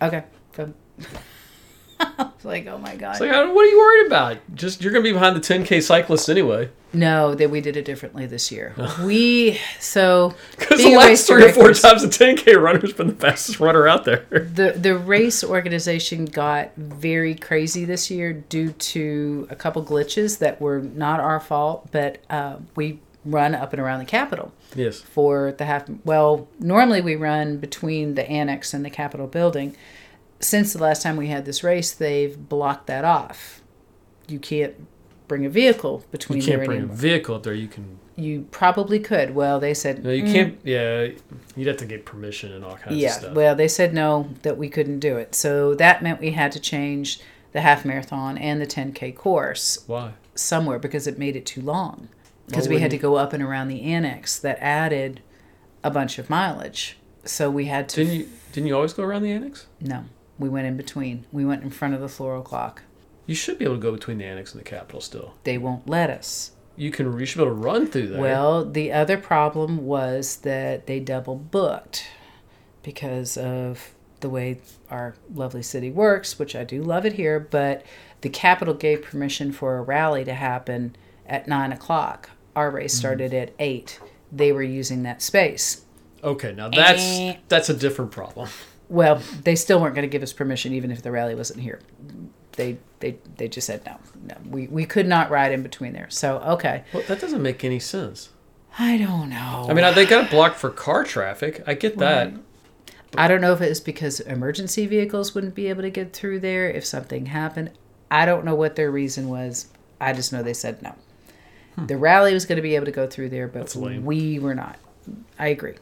"Okay." 0.01 0.25
Go. 0.53 0.73
I 2.19 2.31
was 2.35 2.45
like, 2.45 2.67
"Oh 2.67 2.79
my 2.79 2.97
god." 2.97 3.13
It's 3.13 3.21
like, 3.21 3.31
what 3.31 3.65
are 3.65 3.69
you 3.69 3.79
worried 3.79 4.07
about? 4.07 4.39
Just 4.55 4.83
you're 4.83 4.93
gonna 4.93 5.03
be 5.03 5.13
behind 5.13 5.37
the 5.37 5.41
10k 5.41 5.83
cyclists 5.83 6.29
anyway. 6.29 6.71
no, 6.93 7.35
that 7.35 7.51
we 7.51 7.61
did 7.61 7.77
it 7.77 7.85
differently 7.85 8.27
this 8.27 8.51
year. 8.51 8.75
we 9.05 9.61
so 9.79 10.35
Because 10.59 10.83
the 10.83 10.97
last 10.97 11.27
three 11.27 11.45
or 11.45 11.53
four 11.53 11.73
times 11.73 12.03
the 12.03 12.09
10k 12.09 12.61
runner's 12.61 12.93
been 12.93 13.09
the 13.09 13.15
fastest 13.15 13.61
runner 13.61 13.87
out 13.87 14.05
there. 14.05 14.25
the 14.31 14.75
the 14.77 14.97
race 14.97 15.45
organization 15.45 16.25
got 16.25 16.75
very 16.77 17.35
crazy 17.35 17.85
this 17.85 18.11
year 18.11 18.33
due 18.33 18.73
to 18.73 19.47
a 19.51 19.57
couple 19.57 19.85
glitches 19.85 20.39
that 20.39 20.61
were 20.61 20.81
not 20.81 21.21
our 21.21 21.41
fault, 21.41 21.89
but 21.93 22.19
uh, 22.31 22.57
we 22.77 23.01
run 23.25 23.55
up 23.55 23.73
and 23.73 23.81
around 23.81 23.99
the 23.99 24.07
Capitol 24.07 24.53
yes. 24.75 25.01
for 25.01 25.53
the 25.53 25.65
half. 25.67 25.85
Well, 26.05 26.49
normally 26.59 27.01
we 27.01 27.17
run 27.17 27.59
between 27.59 28.15
the 28.15 28.29
annex 28.29 28.73
and 28.73 28.85
the 28.85 28.91
Capitol 28.91 29.27
building. 29.27 29.77
Since 30.41 30.73
the 30.73 30.83
last 30.83 31.03
time 31.03 31.17
we 31.17 31.29
had 31.29 31.45
this 31.45 31.63
race, 31.63 31.93
they've 31.93 32.49
blocked 32.49 32.87
that 32.87 33.05
off. 33.05 33.61
You 34.27 34.39
can't 34.39 34.75
bring 35.29 35.45
a 35.47 35.51
vehicle 35.51 36.05
between 36.11 36.41
You 36.41 36.45
can't 36.47 36.59
there 36.61 36.67
bring 36.67 36.83
a 36.83 36.87
vehicle 36.87 37.35
up 37.37 37.43
there. 37.43 37.55
You 37.55 37.69
can. 37.69 37.99
You 38.17 38.47
probably 38.51 38.99
could. 38.99 39.35
Well, 39.35 39.61
they 39.61 39.75
said 39.75 40.03
No, 40.05 40.11
you 40.11 40.25
"Mm, 40.25 40.33
can't. 40.33 40.59
Yeah, 40.65 41.09
you'd 41.57 41.69
have 41.69 41.77
to 41.79 41.87
get 41.87 42.05
permission 42.05 42.53
and 42.53 42.65
all 42.65 42.77
kinds 42.77 42.97
yeah, 42.97 43.09
of 43.09 43.15
stuff. 43.15 43.31
Yeah. 43.31 43.37
Well, 43.37 43.55
they 43.55 43.69
said 43.69 43.95
no, 43.95 44.31
that 44.43 44.57
we 44.59 44.69
couldn't 44.69 44.99
do 44.99 45.17
it. 45.17 45.35
So 45.35 45.75
that 45.77 46.03
meant 46.03 46.21
we 46.21 46.33
had 46.33 46.53
to 46.53 46.61
change 46.61 47.21
the 47.53 47.61
half 47.61 47.85
marathon 47.85 48.37
and 48.39 48.61
the 48.61 48.67
10K 48.67 49.15
course 49.17 49.79
Why? 49.87 50.13
somewhere 50.35 50.79
because 50.79 51.07
it 51.07 51.19
made 51.19 51.37
it 51.37 51.47
too 51.47 51.63
long. 51.63 52.09
Because 52.47 52.69
we 52.69 52.81
had 52.81 52.91
to 52.91 52.99
go 52.99 53.15
up 53.15 53.33
and 53.33 53.43
around 53.43 53.69
the 53.69 53.83
annex 53.83 54.37
that 54.41 54.59
added 54.61 55.21
a 55.85 55.91
bunch 55.91 56.19
of 56.19 56.29
mileage. 56.29 56.97
So 57.25 57.49
we 57.49 57.67
had 57.67 57.89
to. 57.91 58.05
Didn't 58.05 58.19
you? 58.21 58.29
Didn't 58.53 58.67
you 58.67 58.75
always 58.75 58.93
go 58.93 59.05
around 59.05 59.23
the 59.23 59.31
annex? 59.31 59.67
No, 59.81 60.05
we 60.41 60.49
went 60.49 60.67
in 60.67 60.77
between. 60.77 61.25
We 61.31 61.45
went 61.45 61.63
in 61.63 61.71
front 61.71 61.95
of 61.95 62.01
the 62.01 62.09
floral 62.09 62.43
clock. 62.43 62.83
You 63.27 63.35
should 63.37 63.59
be 63.59 63.65
able 63.65 63.77
to 63.77 63.81
go 63.81 63.93
between 63.93 64.19
the 64.19 64.25
annex 64.25 64.53
and 64.53 64.61
the 64.61 64.65
Capitol 64.69 65.01
still. 65.01 65.35
They 65.45 65.57
won't 65.59 65.89
let 65.89 66.11
us. 66.11 66.51
You 66.77 66.91
can. 66.91 67.17
You 67.19 67.27
should 67.27 67.39
be 67.39 67.45
able 67.45 67.55
to 67.55 67.61
run 67.61 67.87
through 67.87 68.09
there. 68.09 68.21
Well, 68.21 68.65
the 68.65 68.91
other 68.93 69.17
problem 69.19 69.85
was 69.87 70.37
that 70.39 70.87
they 70.89 70.99
double 70.99 71.37
booked 71.37 72.07
because 72.83 73.37
of 73.37 73.93
the 74.21 74.29
way 74.31 74.61
our 74.91 75.15
lovely 75.33 75.63
city 75.63 75.91
works, 75.91 76.39
which 76.39 76.57
I 76.57 76.65
do 76.65 76.83
love 76.83 77.07
it 77.07 77.13
here, 77.15 77.39
but 77.39 77.85
the 78.23 78.29
Capitol 78.29 78.75
gave 78.75 79.03
permission 79.03 79.53
for 79.53 79.77
a 79.79 79.83
rally 79.83 80.25
to 80.25 80.35
happen 80.35 80.97
at 81.27 81.47
nine 81.47 81.73
o'clock. 81.73 82.31
Our 82.57 82.71
race 82.71 82.95
started 82.95 83.33
at 83.33 83.53
eight. 83.59 84.01
They 84.33 84.51
were 84.53 84.63
using 84.63 85.03
that 85.05 85.23
space. 85.23 85.85
okay, 86.25 86.53
now 86.53 86.69
that's 86.69 87.01
Eh. 87.03 87.37
that's 87.49 87.69
a 87.71 87.75
different 87.75 88.11
problem. 88.11 88.49
Well, 88.91 89.23
they 89.45 89.57
still 89.57 89.81
weren't 89.81 89.95
going 89.95 90.03
to 90.07 90.13
give 90.13 90.23
us 90.23 90.33
permission, 90.33 90.75
even 90.75 90.91
if 90.91 91.01
the 91.01 91.11
rally 91.11 91.35
wasn't 91.35 91.61
here. 91.61 91.81
They 92.53 92.77
they 92.99 93.17
they 93.37 93.49
just 93.49 93.67
said 93.67 93.87
no, 93.87 93.97
no. 94.27 94.37
We 94.49 94.67
we 94.67 94.85
could 94.85 95.07
not 95.07 95.31
ride 95.31 95.53
in 95.53 95.63
between 95.63 95.93
there. 95.93 96.11
So 96.11 96.39
okay, 96.41 96.85
Well, 96.93 97.05
that 97.09 97.21
doesn't 97.21 97.43
make 97.43 97.65
any 97.65 97.79
sense. 97.79 98.31
I 98.79 98.99
don't 98.99 99.31
know. 99.31 99.67
I 99.69 99.73
mean, 99.75 99.95
they 99.95 100.05
got 100.07 100.31
blocked 100.31 100.57
for 100.57 100.71
car 100.71 101.05
traffic. 101.05 101.63
I 101.67 101.75
get 101.75 101.99
that. 101.99 102.33
Right. 102.33 102.41
I 103.17 103.27
don't 103.29 103.41
know 103.41 103.53
if 103.53 103.61
it 103.61 103.69
was 103.69 103.81
because 103.81 104.21
emergency 104.21 104.87
vehicles 104.87 105.35
wouldn't 105.35 105.55
be 105.55 105.69
able 105.69 105.83
to 105.83 105.91
get 105.91 106.13
through 106.13 106.41
there 106.41 106.71
if 106.71 106.85
something 106.85 107.27
happened. 107.27 107.71
I 108.11 108.27
don't 108.27 108.45
know 108.45 108.55
what 108.55 108.77
their 108.77 108.91
reason 108.91 109.29
was. 109.29 109.69
I 110.01 110.13
just 110.13 110.33
know 110.33 110.43
they 110.43 110.55
said 110.55 110.83
no. 110.83 110.95
The 111.87 111.97
rally 111.97 112.35
was 112.35 112.45
going 112.47 112.57
to 112.57 112.63
be 112.63 112.75
able 112.77 112.87
to 112.87 112.93
go 112.93 113.07
through 113.07 113.31
there, 113.31 113.49
but 113.49 113.73
Hmm. 113.73 114.05
We 114.05 114.39
were 114.39 114.55
not. 114.55 114.77
I 115.39 115.49
agree. 115.49 115.75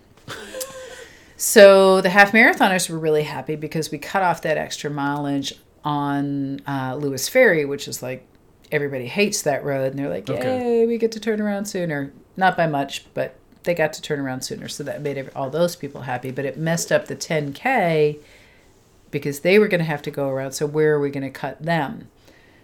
So 1.39 2.01
the 2.01 2.11
half 2.11 2.33
marathoners 2.33 2.91
were 2.91 2.99
really 2.99 3.23
happy 3.23 3.57
because 3.57 3.91
we 3.91 3.97
cut 3.99 4.23
off 4.23 4.43
that 4.43 4.59
extra 4.59 4.91
mileage 4.91 5.55
on 5.85 6.61
uh, 6.67 6.97
Lewis 6.97 7.29
Ferry, 7.29 7.65
which 7.65 7.87
is 7.89 8.03
like 8.03 8.27
everybody 8.71 9.07
hates 9.07 9.41
that 9.43 9.65
road, 9.65 9.93
and 9.93 9.99
they're 9.99 10.09
like, 10.11 10.29
"Yay, 10.29 10.37
Okay. 10.39 10.87
we 10.87 10.99
get 10.99 11.13
to 11.13 11.21
turn 11.21 11.41
around 11.41 11.65
sooner." 11.67 12.13
Not 12.37 12.57
by 12.57 12.67
much, 12.67 13.07
but 13.15 13.37
they 13.63 13.75
got 13.75 13.93
to 13.95 14.03
turn 14.03 14.21
around 14.21 14.43
sooner, 14.43 14.69
so 14.69 14.83
that 14.85 15.01
made 15.01 15.31
all 15.35 15.49
those 15.49 15.77
people 15.77 16.03
happy. 16.03 16.31
But 16.31 16.45
it 16.45 16.57
messed 16.59 16.91
up 16.93 17.07
the 17.07 17.17
10k 17.17 18.19
because 19.11 19.41
they 19.41 19.59
were 19.59 19.69
going 19.69 19.81
to 19.81 19.85
have 19.85 20.03
to 20.03 20.11
go 20.11 20.29
around. 20.29 20.53
So 20.53 20.67
where 20.67 20.95
are 20.95 21.01
we 21.01 21.11
going 21.11 21.23
to 21.25 21.31
cut 21.31 21.63
them? 21.63 22.09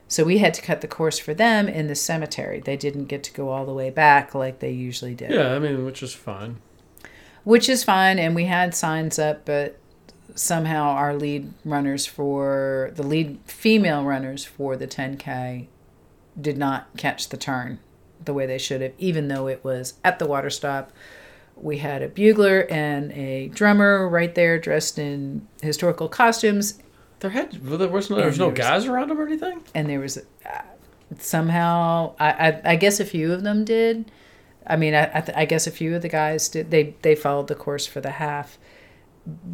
So 0.06 0.22
we 0.24 0.38
had 0.38 0.52
to 0.54 0.62
cut 0.62 0.80
the 0.82 0.86
course 0.88 1.18
for 1.18 1.32
them 1.32 1.66
in 1.68 1.86
the 1.86 1.94
cemetery. 1.94 2.60
They 2.60 2.76
didn't 2.76 3.06
get 3.06 3.22
to 3.24 3.32
go 3.32 3.48
all 3.48 3.64
the 3.64 3.72
way 3.72 3.88
back 3.90 4.34
like 4.34 4.58
they 4.58 4.70
usually 4.70 5.14
did, 5.14 5.30
Yeah, 5.30 5.54
I 5.54 5.58
mean, 5.58 5.84
which 5.86 6.02
is 6.02 6.12
fine. 6.12 6.56
Which 7.44 7.68
is 7.68 7.84
fine. 7.84 8.18
And 8.18 8.34
we 8.34 8.44
had 8.46 8.74
signs 8.74 9.18
up, 9.18 9.44
but 9.44 9.78
somehow 10.34 10.88
our 10.90 11.14
lead 11.14 11.52
runners 11.64 12.06
for 12.06 12.90
the 12.96 13.02
lead 13.04 13.38
female 13.44 14.04
runners 14.04 14.44
for 14.44 14.76
the 14.76 14.86
10k 14.88 15.66
did 16.40 16.58
not 16.58 16.88
catch 16.96 17.28
the 17.28 17.36
turn 17.36 17.78
the 18.24 18.34
way 18.34 18.44
they 18.46 18.58
should 18.58 18.80
have, 18.80 18.92
even 18.98 19.28
though 19.28 19.46
it 19.46 19.62
was 19.62 19.94
at 20.02 20.18
the 20.18 20.26
water 20.26 20.50
stop. 20.50 20.90
We 21.56 21.78
had 21.78 22.02
a 22.02 22.08
bugler 22.08 22.66
and 22.68 23.12
a 23.12 23.46
drummer 23.48 24.08
right 24.08 24.34
there 24.34 24.58
dressed 24.58 24.98
in 24.98 25.46
historical 25.62 26.08
costumes, 26.08 26.80
There 27.20 27.30
had 27.30 27.64
well, 27.68 27.78
there 27.78 27.86
was 27.88 28.10
no, 28.10 28.16
there 28.16 28.26
was 28.26 28.38
no 28.38 28.46
there 28.46 28.50
was- 28.54 28.58
guys 28.58 28.86
around 28.86 29.10
them 29.10 29.20
or 29.20 29.26
anything. 29.26 29.62
and 29.72 29.88
there 29.88 30.00
was 30.00 30.18
uh, 30.18 30.22
somehow 31.20 32.14
I, 32.18 32.30
I 32.48 32.60
I 32.72 32.76
guess 32.76 32.98
a 32.98 33.04
few 33.04 33.32
of 33.32 33.42
them 33.44 33.64
did. 33.64 34.10
I 34.66 34.76
mean, 34.76 34.94
I 34.94 35.11
I, 35.14 35.21
th- 35.21 35.37
I 35.37 35.44
guess 35.44 35.66
a 35.66 35.71
few 35.71 35.94
of 35.94 36.02
the 36.02 36.09
guys 36.09 36.49
did. 36.49 36.71
They 36.71 36.94
they 37.02 37.14
followed 37.14 37.49
the 37.49 37.54
course 37.54 37.87
for 37.87 38.00
the 38.00 38.12
half. 38.12 38.59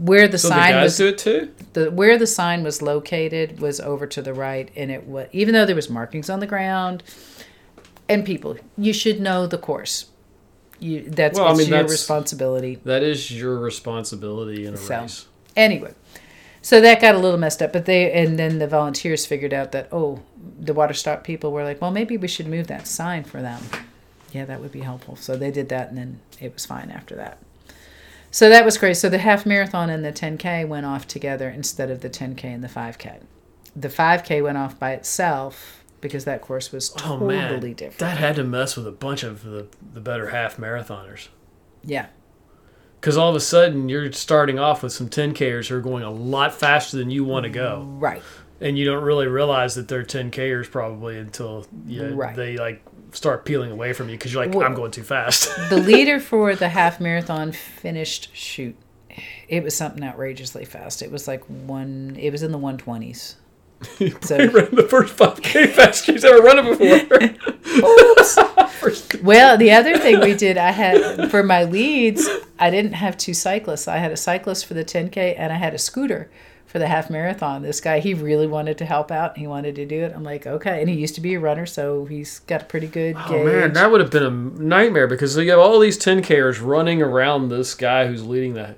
Where 0.01 0.27
the 0.27 0.37
So 0.39 0.49
the 0.49 0.55
sign 0.55 0.71
guys 0.73 0.83
was 0.85 0.97
do 0.97 1.07
it 1.09 1.19
too. 1.19 1.51
the 1.75 1.91
where 1.93 2.19
the 2.19 2.27
sign 2.27 2.65
was 2.65 2.83
located 2.83 3.61
was 3.61 3.79
over 3.81 4.07
to 4.09 4.21
the 4.21 4.35
right, 4.35 4.69
and 4.77 4.91
it 4.91 5.07
was 5.07 5.29
even 5.33 5.55
though 5.55 5.65
there 5.65 5.77
was 5.77 5.89
markings 5.89 6.29
on 6.29 6.41
the 6.41 6.47
ground, 6.47 7.03
and 8.09 8.25
people 8.25 8.57
you 8.77 8.93
should 8.93 9.21
know 9.21 9.47
the 9.47 9.59
course. 9.59 10.07
You 10.81 11.03
that's 11.09 11.39
Well, 11.39 11.49
I 11.49 11.53
mean, 11.53 11.69
your 11.69 11.79
that's- 11.79 11.91
responsibility. 11.93 12.81
That 12.85 13.03
is 13.03 13.31
your 13.31 13.59
responsibility 13.59 14.67
in 14.67 14.75
a 14.75 14.77
So. 14.77 15.01
race. 15.03 15.27
Anyway, 15.55 15.93
so 16.63 16.81
that 16.81 17.01
got 17.01 17.15
a 17.15 17.19
little 17.19 17.39
messed 17.39 17.61
up, 17.63 17.73
but 17.73 17.85
they 17.85 18.11
and 18.13 18.39
then 18.39 18.59
the 18.59 18.67
volunteers 18.67 19.25
figured 19.27 19.53
out 19.55 19.71
that 19.73 19.89
oh, 19.93 20.21
the 20.59 20.73
water 20.75 20.95
stop 20.95 21.23
people 21.23 21.53
were 21.53 21.63
like, 21.65 21.81
well, 21.81 21.91
maybe 21.93 22.17
we 22.17 22.27
should 22.29 22.47
move 22.49 22.67
that 22.69 22.87
sign 22.89 23.23
for 23.25 23.41
them. 23.43 23.63
Yeah, 24.33 24.45
that 24.45 24.61
would 24.61 24.73
be 24.73 24.81
helpful. 24.81 25.17
So 25.17 25.37
they 25.37 25.51
did 25.51 25.69
that, 25.71 25.89
and 25.89 25.99
then 25.99 26.21
it 26.41 26.53
was 26.55 26.65
fine 26.67 26.91
after 26.91 27.17
that. 27.17 27.39
So 28.31 28.49
that 28.49 28.65
was 28.65 28.79
great. 28.79 28.95
So 28.95 29.09
the 29.09 29.19
half 29.19 29.45
marathon 29.45 29.91
and 29.91 30.05
the 30.05 30.13
10k 30.13 30.67
went 30.69 30.87
off 30.87 31.07
together 31.09 31.49
instead 31.49 31.91
of 31.91 32.01
the 32.01 32.09
10k 32.11 32.45
and 32.45 32.63
the 32.63 32.69
5k. 32.69 33.21
The 33.75 33.89
5k 33.89 34.43
went 34.43 34.57
off 34.59 34.79
by 34.79 34.93
itself 34.93 35.83
because 36.01 36.25
that 36.27 36.41
course 36.41 36.71
was 36.73 36.93
Oh 36.99 37.19
totally 37.19 37.37
man, 37.37 37.61
different. 37.75 37.99
that 37.99 38.19
had 38.19 38.37
to 38.37 38.45
mess 38.45 38.77
with 38.77 38.87
a 38.87 38.93
bunch 38.93 39.23
of 39.25 39.43
the, 39.43 39.67
the 39.95 40.01
better 40.01 40.31
half 40.31 40.57
marathoners. 40.59 41.29
yeah, 41.85 42.07
Because 43.01 43.17
all 43.17 43.31
of 43.31 43.37
a 43.37 43.41
sudden 43.41 43.89
you're 43.89 44.11
starting 44.13 44.59
off 44.59 44.83
with 44.83 44.93
some 44.93 45.09
10kers 45.09 45.69
who 45.69 45.77
are 45.77 45.81
going 45.81 46.03
a 46.05 46.11
lot 46.11 46.55
faster 46.55 46.97
than 46.97 47.11
you 47.11 47.25
want 47.25 47.45
to 47.45 47.51
go, 47.51 47.83
right. 47.99 48.23
and 48.63 48.79
you 48.79 48.85
don't 48.87 49.03
really 49.05 49.27
realize 49.27 49.75
that 49.75 49.89
they're 49.89 50.03
10kers 50.05 50.71
probably 50.71 51.19
until 51.19 51.67
you, 51.87 52.15
Right. 52.15 52.35
they 52.35 52.57
like 52.57 52.83
start 53.13 53.45
peeling 53.45 53.71
away 53.71 53.93
from 53.93 54.09
you 54.09 54.17
because 54.17 54.33
you're 54.33 54.45
like, 54.45 54.55
Well- 54.55 54.67
I'm 54.67 54.75
going 54.75 54.91
too 54.91 55.03
fast. 55.03 55.51
the 55.71 55.77
leader 55.79 56.21
for 56.21 56.55
the 56.55 56.69
half 56.69 57.01
marathon 57.01 57.53
finished 57.53 58.35
shoot 58.35 58.77
it 59.49 59.65
was 59.65 59.75
something 59.77 60.05
outrageously 60.05 60.65
fast. 60.65 61.03
It 61.03 61.11
was 61.11 61.27
like 61.27 61.43
one 61.45 62.17
it 62.19 62.31
was 62.31 62.43
in 62.45 62.53
the 62.53 62.59
120s 62.59 63.35
he 63.99 64.11
So- 64.23 64.37
ran 64.39 64.75
the 64.75 64.87
first 64.89 65.17
5k 65.17 65.71
faster 65.71 66.13
he's 66.13 66.25
ever 66.25 66.41
run 66.41 66.59
it 66.59 66.79
before. 66.79 67.37
Well 69.23 69.57
the 69.59 69.71
other 69.73 69.99
thing 69.99 70.21
we 70.21 70.35
did 70.35 70.57
i 70.57 70.71
had 70.71 71.31
for 71.31 71.43
my 71.43 71.65
leads 71.65 72.27
i 72.59 72.71
didn't 72.71 72.95
have 72.95 73.17
two 73.19 73.35
cyclists. 73.35 73.87
I 73.87 73.99
had 73.99 74.11
a 74.11 74.17
cyclist 74.17 74.65
for 74.67 74.73
the 74.75 74.85
10k 74.85 75.35
and 75.37 75.53
i 75.53 75.57
had 75.57 75.75
a 75.75 75.79
scooter 75.79 76.31
for 76.71 76.79
the 76.79 76.87
half 76.87 77.11
marathon. 77.11 77.63
This 77.63 77.81
guy 77.81 77.99
he 77.99 78.15
really 78.15 78.47
wanted 78.47 78.79
to 78.79 78.85
help 78.85 79.11
out. 79.11 79.37
He 79.37 79.49
wanted 79.49 79.75
to 79.75 79.85
do 79.85 80.05
it. 80.05 80.13
I'm 80.15 80.23
like 80.23 80.47
okay. 80.47 80.81
And 80.81 80.89
he 80.89 80.95
used 80.95 81.17
to 81.17 81.21
be 81.21 81.35
a 81.35 81.41
runner 81.41 81.67
so 81.67 82.05
he's 82.05 82.39
got 82.41 82.63
a 82.63 82.65
pretty 82.65 82.87
good 82.87 83.17
Oh 83.19 83.29
gauge. 83.29 83.45
man, 83.45 83.73
that 83.73 83.91
would 83.91 84.01
have 84.01 84.13
been 84.13 84.23
a 84.23 84.31
nightmare 84.31 85.09
because 85.09 85.37
you 85.37 85.51
have 85.51 85.59
all 85.59 85.81
these 85.81 85.99
10kers 85.99 86.65
running 86.65 87.03
around 87.03 87.49
this 87.49 87.75
guy 87.75 88.07
who's 88.07 88.25
leading 88.25 88.55
the 88.55 88.77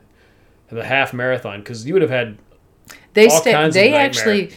the 0.71 0.85
half 0.85 1.13
marathon 1.13 1.61
because 1.61 1.85
you 1.87 1.93
would 1.93 2.01
have 2.01 2.11
had 2.11 2.39
they 3.13 3.29
stay, 3.29 3.69
they 3.69 3.93
actually 3.93 4.53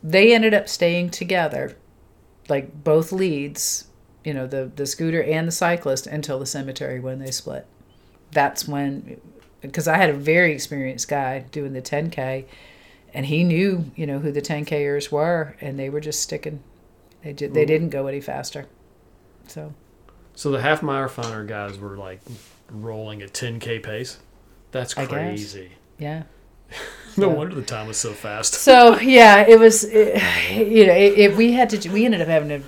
they 0.00 0.32
ended 0.32 0.54
up 0.54 0.68
staying 0.68 1.10
together 1.10 1.76
like 2.48 2.84
both 2.84 3.10
leads 3.10 3.88
you 4.24 4.32
know 4.32 4.46
the 4.46 4.70
the 4.76 4.86
scooter 4.86 5.20
and 5.24 5.48
the 5.48 5.52
cyclist 5.52 6.06
until 6.06 6.38
the 6.38 6.46
cemetery 6.46 7.00
when 7.00 7.18
they 7.18 7.32
split. 7.32 7.66
That's 8.30 8.68
when 8.68 9.20
because 9.60 9.88
i 9.88 9.96
had 9.96 10.10
a 10.10 10.12
very 10.12 10.52
experienced 10.52 11.08
guy 11.08 11.40
doing 11.50 11.72
the 11.72 11.82
10k 11.82 12.44
and 13.16 13.26
he 13.26 13.42
knew 13.42 13.90
you 13.96 14.06
know 14.06 14.20
who 14.20 14.30
the 14.30 14.42
10kers 14.42 15.10
were 15.10 15.56
and 15.60 15.78
they 15.78 15.88
were 15.88 16.00
just 16.00 16.20
sticking 16.20 16.62
they 17.24 17.32
did. 17.32 17.54
They 17.54 17.62
mm-hmm. 17.62 17.66
didn't 17.66 17.90
go 17.90 18.06
any 18.06 18.20
faster 18.20 18.66
so 19.48 19.74
So 20.34 20.52
the 20.52 20.60
half 20.60 20.82
marathoner 20.82 21.46
guys 21.46 21.78
were 21.78 21.96
like 21.96 22.20
rolling 22.70 23.22
at 23.22 23.32
10k 23.32 23.82
pace. 23.82 24.18
That's 24.70 24.94
crazy. 24.94 25.72
yeah 25.98 26.24
No 27.16 27.30
wonder 27.30 27.54
the 27.54 27.62
time 27.62 27.86
was 27.86 27.96
so 27.96 28.12
fast. 28.12 28.52
So 28.54 28.98
yeah, 29.00 29.46
it 29.48 29.58
was. 29.58 29.84
It, 29.84 30.22
you 30.52 30.86
know, 30.86 30.92
it, 30.92 31.18
it, 31.18 31.36
we 31.36 31.52
had 31.52 31.70
to. 31.70 31.88
We 31.88 32.04
ended 32.04 32.20
up 32.20 32.28
having 32.28 32.48
to 32.50 32.62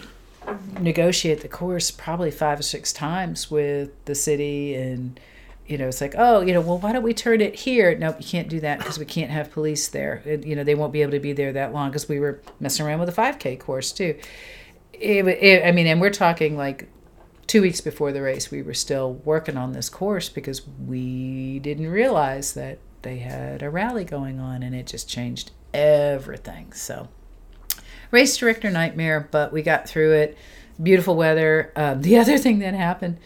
negotiate 0.81 1.43
the 1.43 1.49
course 1.49 1.90
probably 1.90 2.31
five 2.31 2.59
or 2.59 2.62
six 2.62 2.90
times 2.90 3.50
with 3.50 3.90
the 4.07 4.14
city, 4.14 4.75
and 4.75 5.21
you 5.68 5.76
know, 5.76 5.87
it's 5.87 6.00
like, 6.00 6.14
oh, 6.16 6.40
you 6.40 6.54
know, 6.54 6.62
well, 6.62 6.78
why 6.78 6.92
don't 6.92 7.02
we 7.02 7.12
turn 7.12 7.42
it 7.42 7.54
here? 7.54 7.96
Nope, 7.96 8.16
you 8.18 8.26
can't 8.26 8.48
do 8.48 8.58
that 8.60 8.78
because 8.78 8.98
we 8.98 9.04
can't 9.04 9.30
have 9.30 9.52
police 9.52 9.88
there. 9.88 10.22
It, 10.25 10.46
you 10.46 10.56
know, 10.56 10.64
they 10.64 10.75
won't 10.75 10.94
be 10.94 11.02
able 11.02 11.12
to 11.12 11.20
be 11.20 11.34
there 11.34 11.52
that 11.52 11.75
long 11.75 11.90
because 11.90 12.08
we 12.08 12.18
were 12.18 12.40
messing 12.58 12.87
around 12.87 13.00
with 13.00 13.10
a 13.10 13.12
five 13.12 13.38
k 13.38 13.54
course 13.54 13.92
too. 13.92 14.18
It, 14.94 15.28
it, 15.28 15.66
I 15.66 15.72
mean, 15.72 15.87
and 15.87 16.00
we're 16.00 16.10
talking 16.10 16.56
like 16.56 16.88
two 17.46 17.60
weeks 17.60 17.82
before 17.82 18.12
the 18.12 18.22
race, 18.22 18.50
we 18.50 18.62
were 18.62 18.75
still 18.75 19.14
working 19.25 19.58
on 19.58 19.72
this 19.72 19.90
course 19.90 20.30
because 20.30 20.66
we 20.66 21.58
didn't 21.58 21.88
realize 21.88 22.54
that 22.54 22.78
they 23.02 23.18
had 23.18 23.62
a 23.62 23.68
rally 23.68 24.04
going 24.04 24.40
on 24.40 24.62
and 24.62 24.75
it 24.75 24.87
just 24.87 25.08
changed 25.08 25.50
everything. 25.75 26.72
So, 26.72 27.08
race 28.10 28.37
director 28.38 28.70
nightmare, 28.70 29.28
but 29.30 29.52
we 29.52 29.60
got 29.60 29.87
through 29.87 30.12
it. 30.12 30.38
Beautiful 30.82 31.14
weather. 31.14 31.72
Um, 31.76 32.00
the 32.00 32.16
other 32.20 32.38
thing 32.38 32.60
that 32.60 32.72
happened, 32.72 33.18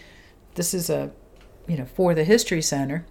this 0.56 0.74
is 0.74 0.90
a, 0.90 1.12
you 1.68 1.76
know, 1.76 1.84
for 1.86 2.14
the 2.14 2.24
History 2.24 2.62
Center, 2.62 3.04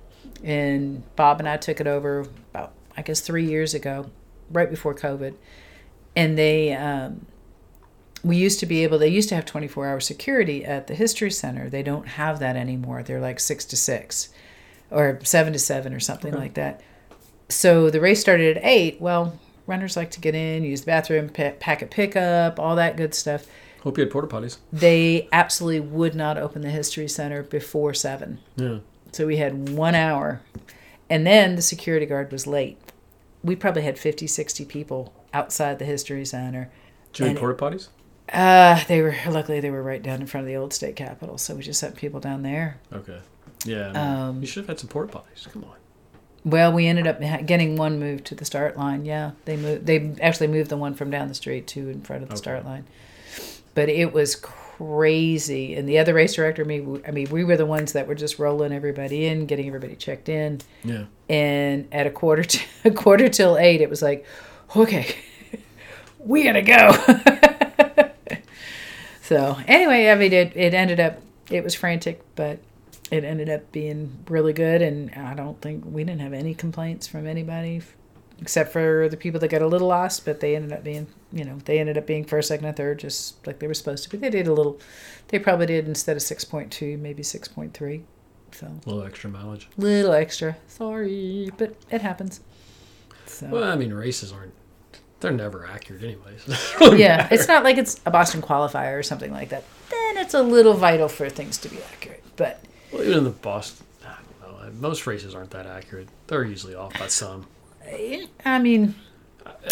and 0.43 1.03
Bob 1.15 1.39
and 1.39 1.47
I 1.47 1.57
took 1.57 1.79
it 1.79 1.87
over 1.87 2.21
about, 2.53 2.73
I 2.97 3.01
guess, 3.01 3.21
three 3.21 3.45
years 3.45 3.73
ago, 3.73 4.09
right 4.51 4.69
before 4.69 4.93
COVID, 4.95 5.33
and 6.15 6.37
they. 6.37 6.73
Um, 6.73 7.25
we 8.23 8.37
used 8.37 8.59
to 8.59 8.67
be 8.67 8.83
able 8.83 8.99
they 8.99 9.07
used 9.07 9.29
to 9.29 9.35
have 9.35 9.45
24 9.45 9.87
hour 9.87 9.99
security 9.99 10.63
at 10.63 10.85
the 10.85 10.93
history 10.93 11.31
center. 11.31 11.71
They 11.71 11.81
don't 11.81 12.07
have 12.07 12.37
that 12.37 12.55
anymore. 12.55 13.01
They're 13.01 13.19
like 13.19 13.39
6 13.39 13.65
to 13.65 13.75
6 13.75 14.29
or 14.91 15.19
7 15.23 15.53
to 15.53 15.57
7 15.57 15.91
or 15.91 15.99
something 15.99 16.31
Okay. 16.31 16.39
like 16.43 16.53
that. 16.53 16.81
So 17.49 17.89
the 17.89 17.99
race 17.99 18.21
started 18.21 18.57
at 18.57 18.63
8 18.63 19.01
well 19.01 19.39
runners 19.65 19.97
like 19.97 20.11
to 20.11 20.19
get 20.19 20.35
in 20.35 20.63
use 20.63 20.81
the 20.81 20.85
bathroom 20.85 21.29
pa- 21.29 21.53
packet 21.59 21.89
pickup 21.89 22.59
all 22.59 22.75
that 22.75 22.95
good 22.95 23.15
stuff 23.15 23.47
Hope 23.81 23.97
you 23.97 24.03
had 24.03 24.11
porta 24.11 24.27
potties. 24.27 24.57
they 24.71 25.27
absolutely 25.31 25.79
would 25.79 26.15
not 26.15 26.37
open 26.37 26.61
the 26.61 26.69
history 26.69 27.07
center 27.07 27.43
before 27.43 27.93
7 27.93 28.39
Yeah. 28.55 28.77
so 29.11 29.25
we 29.27 29.37
had 29.37 29.69
one 29.69 29.95
hour 29.95 30.41
and 31.09 31.25
then 31.25 31.55
the 31.55 31.61
security 31.61 32.05
guard 32.05 32.31
was 32.31 32.45
late 32.47 32.77
we 33.43 33.55
probably 33.55 33.81
had 33.81 33.97
50 33.97 34.27
60 34.27 34.65
people 34.65 35.13
outside 35.33 35.79
the 35.79 35.85
history 35.85 36.25
center 36.25 36.69
Did 37.13 37.19
you 37.23 37.29
have 37.31 37.37
porta 37.37 37.55
potties? 37.65 37.87
uh, 38.31 38.83
they 38.87 39.01
were 39.01 39.15
luckily 39.29 39.59
they 39.59 39.71
were 39.71 39.81
right 39.83 40.03
down 40.03 40.21
in 40.21 40.27
front 40.27 40.43
of 40.45 40.47
the 40.47 40.55
old 40.55 40.73
state 40.73 40.95
capitol, 40.95 41.37
so 41.37 41.55
we 41.55 41.61
just 41.63 41.79
sent 41.79 41.95
people 41.95 42.19
down 42.19 42.43
there. 42.43 42.79
Okay. 42.93 43.19
Yeah. 43.65 43.89
Um, 44.27 44.39
you 44.41 44.47
should 44.47 44.61
have 44.61 44.67
had 44.69 44.79
some 44.79 44.87
porta 44.89 45.11
potties. 45.17 45.51
Come 45.51 45.65
on. 45.65 45.75
Well, 46.45 46.71
we 46.71 46.87
ended 46.87 47.07
up 47.07 47.19
getting 47.45 47.75
one 47.75 47.99
moved 47.99 48.25
to 48.25 48.35
the 48.35 48.45
start 48.45 48.77
line. 48.77 49.03
Yeah, 49.05 49.31
they 49.45 49.57
moved. 49.57 49.85
They 49.85 50.15
actually 50.21 50.47
moved 50.47 50.69
the 50.69 50.77
one 50.77 50.93
from 50.93 51.11
down 51.11 51.27
the 51.27 51.33
street 51.33 51.67
to 51.67 51.89
in 51.89 52.01
front 52.03 52.23
of 52.23 52.29
the 52.29 52.33
Okay. 52.35 52.41
start 52.41 52.63
line. 52.65 52.85
But 53.73 53.87
it 53.89 54.11
was 54.13 54.35
crazy, 54.35 55.75
and 55.75 55.87
the 55.87 55.99
other 55.99 56.13
race 56.13 56.33
director, 56.33 56.65
me, 56.65 56.85
I 57.07 57.11
mean, 57.11 57.29
we 57.29 57.43
were 57.43 57.55
the 57.55 57.65
ones 57.65 57.93
that 57.93 58.07
were 58.07 58.15
just 58.15 58.39
rolling 58.39 58.73
everybody 58.73 59.25
in, 59.27 59.45
getting 59.45 59.67
everybody 59.67 59.95
checked 59.95 60.27
in, 60.27 60.59
Yeah. 60.83 61.05
and 61.29 61.87
at 61.91 62.05
a 62.07 62.09
quarter 62.11 62.43
to 62.43 62.59
a 62.85 62.91
quarter 62.91 63.29
till 63.29 63.57
eight, 63.57 63.79
it 63.81 63.89
was 63.89 64.01
like, 64.01 64.25
okay, 64.75 65.15
we 66.19 66.43
gotta 66.43 66.61
go. 66.63 66.91
so 69.21 69.57
anyway, 69.67 70.09
I 70.09 70.15
mean, 70.15 70.33
it 70.33 70.55
it 70.55 70.73
ended 70.73 70.99
up 70.99 71.19
it 71.49 71.63
was 71.63 71.75
frantic, 71.75 72.21
but 72.35 72.59
it 73.11 73.23
ended 73.23 73.49
up 73.49 73.71
being 73.71 74.11
really 74.27 74.53
good, 74.53 74.81
and 74.81 75.11
I 75.15 75.33
don't 75.33 75.61
think 75.61 75.83
we 75.85 76.03
didn't 76.03 76.21
have 76.21 76.33
any 76.33 76.53
complaints 76.53 77.07
from 77.07 77.27
anybody, 77.27 77.81
except 78.41 78.71
for 78.71 79.07
the 79.09 79.17
people 79.17 79.39
that 79.41 79.49
got 79.49 79.61
a 79.61 79.67
little 79.67 79.87
lost, 79.89 80.25
but 80.25 80.39
they 80.39 80.55
ended 80.55 80.71
up 80.73 80.83
being 80.83 81.07
you 81.31 81.43
know 81.43 81.57
they 81.65 81.79
ended 81.79 81.97
up 81.97 82.05
being 82.05 82.25
first, 82.25 82.47
second, 82.49 82.65
and 82.65 82.75
third, 82.75 82.99
just 82.99 83.45
like 83.47 83.59
they 83.59 83.67
were 83.67 83.73
supposed 83.73 84.03
to 84.03 84.09
be. 84.09 84.17
They 84.17 84.29
did 84.29 84.47
a 84.47 84.53
little, 84.53 84.79
they 85.29 85.39
probably 85.39 85.65
did 85.67 85.87
instead 85.87 86.15
of 86.15 86.21
six 86.21 86.43
point 86.43 86.71
two, 86.71 86.97
maybe 86.97 87.23
six 87.23 87.47
point 87.47 87.73
three. 87.73 88.03
So 88.53 88.67
A 88.67 88.89
little 88.89 89.03
extra 89.05 89.29
mileage. 89.29 89.67
little 89.77 90.11
extra. 90.13 90.57
Sorry, 90.67 91.49
but 91.57 91.75
it 91.89 92.01
happens. 92.01 92.41
So 93.25 93.47
Well, 93.47 93.63
I 93.63 93.75
mean, 93.75 93.93
races 93.93 94.31
aren't. 94.33 94.53
They're 95.21 95.31
never 95.31 95.65
accurate, 95.67 96.03
anyways. 96.03 96.43
It 96.81 96.97
yeah, 96.99 97.17
matter. 97.17 97.35
it's 97.35 97.47
not 97.47 97.63
like 97.63 97.77
it's 97.77 98.01
a 98.05 98.11
Boston 98.11 98.41
qualifier 98.41 98.97
or 98.97 99.03
something 99.03 99.31
like 99.31 99.49
that. 99.49 99.63
Then 99.89 100.17
it's 100.17 100.33
a 100.33 100.41
little 100.41 100.73
vital 100.73 101.07
for 101.07 101.29
things 101.29 101.57
to 101.59 101.69
be 101.69 101.77
accurate. 101.93 102.23
But 102.35 102.59
Well, 102.91 103.03
even 103.03 103.19
in 103.19 103.23
the 103.25 103.29
Boston, 103.29 103.85
I 104.03 104.15
don't 104.41 104.61
know. 104.63 104.71
Most 104.81 105.05
races 105.05 105.35
aren't 105.35 105.51
that 105.51 105.67
accurate. 105.67 106.07
They're 106.27 106.43
usually 106.43 106.73
off 106.73 106.97
by 106.97 107.05
some. 107.07 107.45
I 108.43 108.59
mean, 108.59 108.95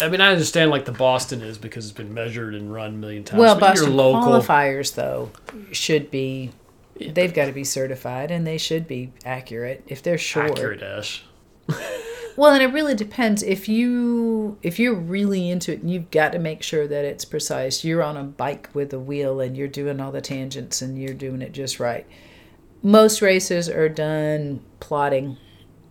I 0.00 0.08
mean, 0.08 0.20
I 0.20 0.32
understand 0.32 0.70
like 0.70 0.84
the 0.84 0.92
Boston 0.92 1.42
is 1.42 1.58
because 1.58 1.84
it's 1.84 1.96
been 1.96 2.14
measured 2.14 2.54
and 2.54 2.72
run 2.72 2.94
a 2.94 2.96
million 2.96 3.24
times. 3.24 3.40
Well, 3.40 3.58
but 3.58 3.76
your 3.76 3.86
Boston 3.86 3.96
local, 3.96 4.32
qualifiers 4.32 4.94
though 4.94 5.30
should 5.72 6.10
be 6.10 6.52
they've 6.98 7.34
got 7.34 7.46
to 7.46 7.52
be 7.52 7.64
certified 7.64 8.30
and 8.30 8.46
they 8.46 8.58
should 8.58 8.86
be 8.86 9.12
accurate 9.24 9.82
if 9.86 10.02
they're 10.02 10.18
short. 10.18 10.52
accurate 10.52 10.82
Ash. 10.82 11.24
Well, 12.36 12.54
and 12.54 12.62
it 12.62 12.68
really 12.68 12.94
depends 12.94 13.42
if 13.42 13.68
you 13.68 14.56
if 14.62 14.78
you're 14.78 14.94
really 14.94 15.50
into 15.50 15.72
it, 15.72 15.82
you've 15.82 16.10
got 16.10 16.32
to 16.32 16.38
make 16.38 16.62
sure 16.62 16.86
that 16.86 17.04
it's 17.04 17.24
precise. 17.24 17.84
You're 17.84 18.02
on 18.02 18.16
a 18.16 18.22
bike 18.24 18.70
with 18.72 18.94
a 18.94 18.98
wheel 18.98 19.40
and 19.40 19.56
you're 19.56 19.68
doing 19.68 20.00
all 20.00 20.12
the 20.12 20.20
tangents 20.20 20.80
and 20.80 20.98
you're 20.98 21.12
doing 21.12 21.42
it 21.42 21.52
just 21.52 21.80
right. 21.80 22.06
Most 22.82 23.20
races 23.20 23.68
are 23.68 23.90
done 23.90 24.64
plotting, 24.78 25.36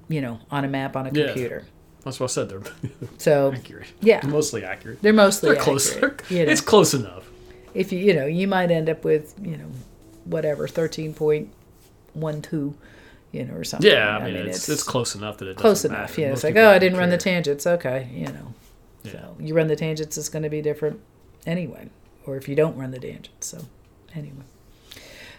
you 0.07 0.21
know, 0.21 0.39
on 0.50 0.65
a 0.65 0.67
map 0.67 0.95
on 0.95 1.05
a 1.05 1.12
Yeah. 1.12 1.62
That's 2.10 2.20
what 2.20 2.30
I 2.32 2.34
said. 2.34 2.50
They're 2.50 2.62
So 3.18 3.51
accurate. 3.54 3.88
yeah, 4.01 4.25
mostly 4.25 4.63
accurate. 4.63 5.01
they're 5.01 5.13
mostly 5.13 5.51
They're 5.54 5.62
close. 5.62 5.94
accurate. 5.96 6.22
You 6.30 6.46
know, 6.46 6.51
It's 6.51 6.62
close 6.62 6.94
enough. 6.94 7.30
if 7.74 7.92
you 7.92 8.00
you 8.00 8.13
know 8.13 8.25
you 8.25 8.48
might 8.48 8.72
end 8.72 8.89
up 8.89 9.04
with 9.04 9.36
you 9.42 9.58
know 9.58 9.70
whatever 10.25 10.68
thirteen 10.68 11.13
point 11.13 11.50
one 12.13 12.42
two, 12.42 12.75
you 13.32 13.46
know, 13.46 13.54
or 13.54 13.63
something. 13.63 13.89
Yeah, 13.89 14.18
I 14.18 14.25
mean, 14.25 14.36
it's, 14.36 14.68
it's 14.70 14.84
close 14.84 15.16
enough 15.16 15.38
that 15.38 15.48
it 15.48 15.58
close 15.58 15.84
doesn't 15.84 15.96
enough. 15.96 16.10
matter. 16.12 16.22
Yeah, 16.22 16.30
Most 16.30 16.38
it's 16.38 16.44
like, 16.44 16.56
oh, 16.58 16.70
I 16.72 16.80
didn't 16.80 16.98
run 16.98 17.10
the 17.10 17.18
tangents. 17.18 17.66
Okay, 17.68 18.10
you 18.13 18.28
know. 18.28 18.54
Yeah. 19.04 19.12
So 19.13 19.36
you 19.39 19.54
run 19.54 19.68
the 19.68 19.75
tangents, 19.78 20.18
it's 20.18 20.28
going 20.30 20.44
to 20.44 20.50
be 20.50 20.62
different 20.62 21.00
anyway. 21.46 21.89
Or 22.25 22.36
if 22.36 22.50
you 22.50 22.56
don't 22.56 22.75
run 22.78 22.92
the 22.92 23.00
tangents. 23.00 23.48
So 23.48 23.60
anyway. 24.13 24.44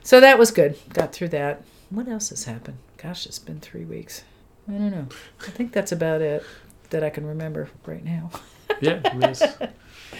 So 0.03 0.19
that 0.21 0.39
was 0.39 0.51
good. 0.51 0.79
Got 0.95 1.13
through 1.13 1.29
that. 1.31 1.63
What 1.91 2.09
else 2.09 2.31
has 2.31 2.45
happened? 2.45 2.79
Gosh, 2.97 3.27
it's 3.27 3.39
been 3.39 3.61
three 3.61 3.85
weeks. 3.85 4.23
I 4.71 4.79
don't 4.79 4.91
know. 4.91 5.07
I 5.47 5.51
think 5.51 5.73
that's 5.73 5.93
about 5.93 6.21
it 6.23 6.45
that 6.91 7.03
I 7.05 7.11
can 7.11 7.27
remember 7.27 7.69
right 7.87 8.05
now. 8.05 8.31
Yeah, 8.81 9.01
I 9.05 9.13
mean, 9.13 9.25
it's, 9.25 9.43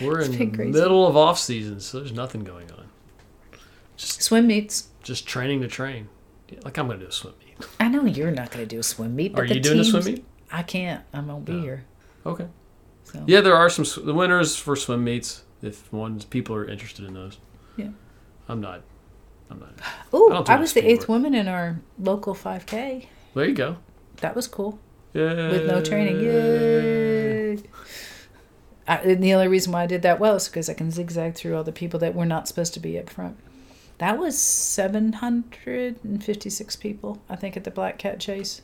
we're 0.03 0.21
in 0.21 0.33
the 0.33 0.65
middle 0.67 1.07
of 1.07 1.17
off 1.17 1.39
season, 1.39 1.81
so 1.81 1.99
there's 1.99 2.13
nothing 2.13 2.45
going 2.45 2.71
on. 2.73 2.89
Just 3.97 4.23
Swim 4.23 4.47
meets. 4.49 4.89
just 5.03 5.27
training 5.27 5.63
to 5.63 5.69
train. 5.69 6.11
Yeah, 6.51 6.59
Like 6.65 6.77
I'm 6.77 6.87
gonna 6.87 6.99
do 6.99 7.07
a 7.07 7.13
swim 7.13 7.33
meet. 7.39 7.67
I 7.79 7.89
know 7.89 8.05
you're 8.05 8.31
not 8.33 8.51
going 8.51 8.63
to 8.63 8.69
do 8.69 8.79
a 8.81 8.83
swim 8.83 9.17
meet. 9.17 9.33
But 9.35 9.43
Are 9.43 9.55
you 9.55 9.61
doing 9.61 9.79
a 9.79 9.85
swim 9.85 10.05
meet? 10.05 10.25
I 10.51 10.63
can't. 10.63 11.03
I 11.15 11.21
won't 11.21 11.45
be 11.47 11.53
No. 11.53 11.61
here. 11.63 11.85
Okay. 12.27 12.49
So. 13.05 13.23
Yeah, 13.27 13.41
there 13.41 13.55
are 13.57 13.71
some 13.71 14.05
the 14.05 14.13
winners 14.13 14.57
for 14.57 14.77
swim 14.77 15.05
meets. 15.05 15.45
If 15.63 15.91
one's 15.93 16.25
people 16.27 16.55
are 16.57 16.67
interested 16.67 17.07
in 17.07 17.15
those. 17.15 17.39
Yeah. 17.79 17.89
I'm 18.49 18.61
not. 18.61 18.83
I'm 19.51 19.61
not. 19.61 19.73
Oh, 20.13 20.45
I 20.47 20.55
I 20.55 20.57
was 20.57 20.73
the 20.75 20.87
eighth 20.87 21.09
woman 21.09 21.35
in 21.35 21.49
our 21.49 21.81
local 21.99 22.35
5K. 22.35 23.07
There 23.35 23.45
you 23.47 23.55
go. 23.55 23.77
That 24.21 24.35
was 24.37 24.47
cool. 24.49 24.79
Yeah. 25.13 25.51
with 25.51 25.67
no 25.67 25.83
training. 25.83 26.21
Yay! 26.21 27.57
I, 28.87 28.97
and 28.97 29.23
the 29.23 29.35
only 29.35 29.49
reason 29.49 29.73
why 29.73 29.83
I 29.83 29.87
did 29.87 30.03
that 30.03 30.21
well 30.21 30.37
is 30.37 30.49
because 30.49 30.69
I 30.69 30.75
can 30.75 30.91
zigzag 30.91 31.35
through 31.35 31.57
all 31.57 31.65
the 31.65 31.73
people 31.73 31.99
that 32.01 32.15
were 32.15 32.27
not 32.27 32.47
supposed 32.49 32.75
to 32.75 32.81
be 32.81 32.99
up 32.99 33.09
front. 33.11 33.37
That 33.99 34.19
was 34.19 34.39
756 34.39 36.77
people, 36.77 37.21
I 37.29 37.37
think, 37.37 37.57
at 37.57 37.65
the 37.65 37.71
Black 37.71 37.99
Cat 37.99 38.19
Chase. 38.21 38.63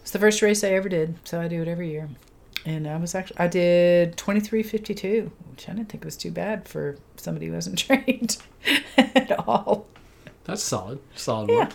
It's 0.00 0.10
the 0.10 0.18
first 0.18 0.42
race 0.42 0.64
I 0.64 0.68
ever 0.70 0.88
did, 0.88 1.16
so 1.24 1.40
I 1.40 1.46
do 1.48 1.62
it 1.62 1.68
every 1.68 1.90
year. 1.90 2.08
And 2.66 2.86
I 2.88 2.96
was 2.96 3.14
actually, 3.14 3.38
I 3.38 3.46
did 3.48 4.16
2352, 4.16 5.30
which 5.50 5.68
I 5.68 5.72
didn't 5.72 5.88
think 5.90 6.04
was 6.04 6.16
too 6.16 6.30
bad 6.30 6.66
for 6.68 6.96
somebody 7.16 7.46
who 7.46 7.52
wasn't 7.52 7.78
trained 7.78 8.38
at 8.98 9.32
all. 9.46 9.86
That's 10.44 10.62
solid. 10.62 10.98
Solid 11.14 11.50
Yeah. 11.50 11.56
work. 11.56 11.70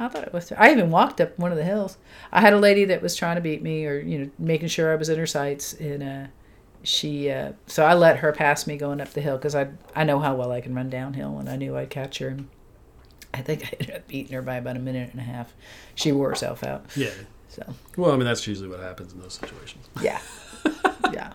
I 0.00 0.08
thought 0.08 0.24
it 0.24 0.32
was. 0.32 0.50
I 0.52 0.72
even 0.72 0.90
walked 0.90 1.20
up 1.20 1.38
one 1.38 1.52
of 1.52 1.58
the 1.58 1.64
hills. 1.64 1.98
I 2.32 2.40
had 2.40 2.54
a 2.54 2.58
lady 2.58 2.86
that 2.86 3.02
was 3.02 3.14
trying 3.14 3.36
to 3.36 3.42
beat 3.42 3.62
me, 3.62 3.84
or 3.84 3.98
you 3.98 4.18
know, 4.18 4.30
making 4.38 4.68
sure 4.68 4.90
I 4.90 4.96
was 4.96 5.10
in 5.10 5.18
her 5.18 5.26
sights, 5.26 5.74
and 5.74 6.02
uh, 6.02 6.26
she. 6.82 7.30
Uh, 7.30 7.52
so 7.66 7.84
I 7.84 7.92
let 7.92 8.18
her 8.20 8.32
pass 8.32 8.66
me 8.66 8.78
going 8.78 9.02
up 9.02 9.10
the 9.10 9.20
hill 9.20 9.36
because 9.36 9.54
I 9.54 9.68
I 9.94 10.04
know 10.04 10.18
how 10.18 10.34
well 10.34 10.52
I 10.52 10.62
can 10.62 10.74
run 10.74 10.88
downhill, 10.88 11.38
and 11.38 11.50
I 11.50 11.56
knew 11.56 11.76
I'd 11.76 11.90
catch 11.90 12.18
her. 12.18 12.28
And 12.28 12.48
I 13.34 13.42
think 13.42 13.62
I 13.66 13.76
ended 13.78 13.94
up 13.94 14.08
beating 14.08 14.32
her 14.32 14.40
by 14.40 14.56
about 14.56 14.76
a 14.76 14.80
minute 14.80 15.10
and 15.12 15.20
a 15.20 15.24
half. 15.24 15.52
She 15.94 16.12
wore 16.12 16.30
herself 16.30 16.64
out. 16.64 16.86
Yeah. 16.96 17.10
So 17.48 17.62
Well, 17.96 18.12
I 18.12 18.16
mean, 18.16 18.24
that's 18.24 18.46
usually 18.46 18.68
what 18.68 18.80
happens 18.80 19.12
in 19.12 19.20
those 19.20 19.34
situations. 19.34 19.88
yeah, 20.00 20.20
yeah. 21.12 21.32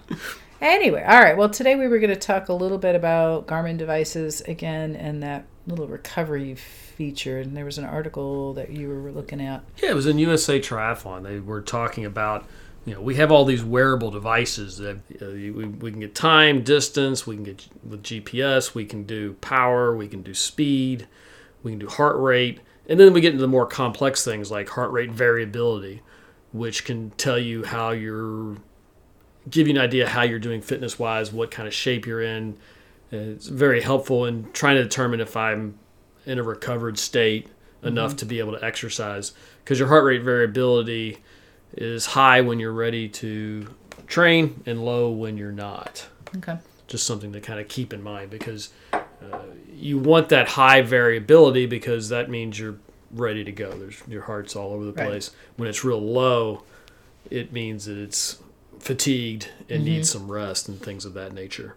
Anyway, 0.59 1.03
all 1.03 1.19
right. 1.19 1.37
Well, 1.37 1.49
today 1.49 1.75
we 1.75 1.87
were 1.87 1.99
going 1.99 2.09
to 2.09 2.15
talk 2.15 2.49
a 2.49 2.53
little 2.53 2.77
bit 2.77 2.95
about 2.95 3.45
Garmin 3.45 3.77
devices 3.77 4.41
again, 4.41 4.95
and 4.95 5.21
that 5.21 5.45
little 5.67 5.87
recovery 5.87 6.55
feature. 6.55 7.39
And 7.39 7.55
there 7.55 7.65
was 7.65 7.77
an 7.77 7.85
article 7.85 8.53
that 8.53 8.71
you 8.71 8.89
were 8.89 9.11
looking 9.11 9.41
at. 9.41 9.63
Yeah, 9.81 9.91
it 9.91 9.95
was 9.95 10.05
in 10.05 10.17
USA 10.19 10.59
Triathlon. 10.59 11.23
They 11.23 11.39
were 11.39 11.61
talking 11.61 12.05
about, 12.05 12.45
you 12.85 12.93
know, 12.93 13.01
we 13.01 13.15
have 13.15 13.31
all 13.31 13.45
these 13.45 13.63
wearable 13.63 14.11
devices 14.11 14.77
that 14.77 14.97
uh, 15.21 15.27
we, 15.27 15.49
we 15.51 15.91
can 15.91 15.99
get 15.99 16.15
time, 16.15 16.63
distance, 16.63 17.25
we 17.25 17.35
can 17.35 17.43
get 17.43 17.67
with 17.83 18.03
GPS, 18.03 18.73
we 18.73 18.85
can 18.85 19.03
do 19.03 19.33
power, 19.35 19.95
we 19.95 20.07
can 20.07 20.21
do 20.21 20.33
speed, 20.33 21.07
we 21.63 21.71
can 21.71 21.79
do 21.79 21.87
heart 21.87 22.17
rate, 22.17 22.61
and 22.87 22.99
then 22.99 23.13
we 23.13 23.21
get 23.21 23.33
into 23.33 23.41
the 23.41 23.47
more 23.47 23.65
complex 23.65 24.23
things 24.23 24.51
like 24.51 24.69
heart 24.69 24.91
rate 24.91 25.11
variability, 25.11 26.01
which 26.53 26.85
can 26.85 27.09
tell 27.11 27.39
you 27.39 27.63
how 27.63 27.89
you're, 27.89 28.57
give 29.49 29.67
you 29.67 29.73
an 29.73 29.81
idea 29.81 30.07
how 30.07 30.21
you're 30.21 30.39
doing 30.39 30.61
fitness 30.61 30.99
wise, 30.99 31.33
what 31.33 31.49
kind 31.49 31.67
of 31.67 31.73
shape 31.73 32.05
you're 32.05 32.21
in. 32.21 32.57
It's 33.11 33.47
very 33.47 33.81
helpful 33.81 34.25
in 34.25 34.51
trying 34.51 34.75
to 34.77 34.83
determine 34.83 35.19
if 35.21 35.37
I'm 35.37 35.77
in 36.25 36.39
a 36.39 36.43
recovered 36.43 36.97
state 36.97 37.47
enough 37.83 38.15
to 38.17 38.25
be 38.25 38.39
able 38.39 38.53
to 38.57 38.63
exercise 38.65 39.31
because 39.63 39.77
your 39.77 39.87
heart 39.87 40.03
rate 40.05 40.23
variability 40.23 41.19
is 41.77 42.07
high 42.07 42.41
when 42.41 42.59
you're 42.59 42.73
ready 42.73 43.07
to 43.07 43.67
train 44.07 44.63
and 44.65 44.83
low 44.83 45.11
when 45.11 45.37
you're 45.37 45.51
not. 45.51 46.07
Okay. 46.37 46.57
Just 46.87 47.05
something 47.05 47.31
to 47.33 47.41
kind 47.41 47.59
of 47.59 47.67
keep 47.67 47.93
in 47.93 48.01
mind 48.01 48.31
because 48.31 48.69
uh, 48.93 48.99
you 49.71 49.99
want 49.99 50.29
that 50.29 50.47
high 50.47 50.81
variability 50.81 51.67
because 51.67 52.09
that 52.09 52.29
means 52.29 52.57
you're 52.59 52.77
ready 53.11 53.43
to 53.43 53.51
go. 53.51 53.71
There's 53.71 54.01
your 54.07 54.23
heart's 54.23 54.55
all 54.55 54.71
over 54.73 54.85
the 54.85 54.93
Right. 54.93 55.07
place. 55.07 55.31
When 55.57 55.69
it's 55.69 55.83
real 55.83 56.01
low, 56.01 56.63
it 57.29 57.53
means 57.53 57.85
that 57.85 57.97
it's 57.97 58.39
fatigued 58.79 59.49
and 59.69 59.85
needs 59.85 60.09
some 60.11 60.31
rest 60.31 60.67
and 60.67 60.81
things 60.81 61.05
of 61.05 61.13
that 61.13 61.33
nature. 61.33 61.75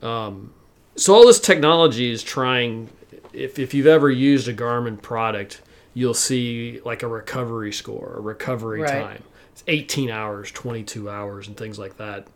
Um, 0.00 0.52
so 0.96 1.14
all 1.14 1.26
this 1.26 1.40
technology 1.40 2.10
is 2.10 2.22
trying. 2.22 2.90
If 3.32 3.58
if 3.58 3.74
you've 3.74 3.86
ever 3.86 4.10
used 4.10 4.48
a 4.48 4.54
Garmin 4.54 5.00
product, 5.00 5.62
you'll 5.94 6.14
see 6.14 6.80
like 6.84 7.02
a 7.02 7.08
recovery 7.08 7.72
score, 7.72 8.14
a 8.16 8.20
recovery 8.20 8.82
Right. 8.82 8.90
time. 8.90 9.22
It's 9.52 9.64
18 9.68 10.10
hours, 10.10 10.50
22 10.50 11.10
hours, 11.10 11.46
and 11.46 11.56
things 11.56 11.78
like 11.78 11.96
that. 11.98 12.26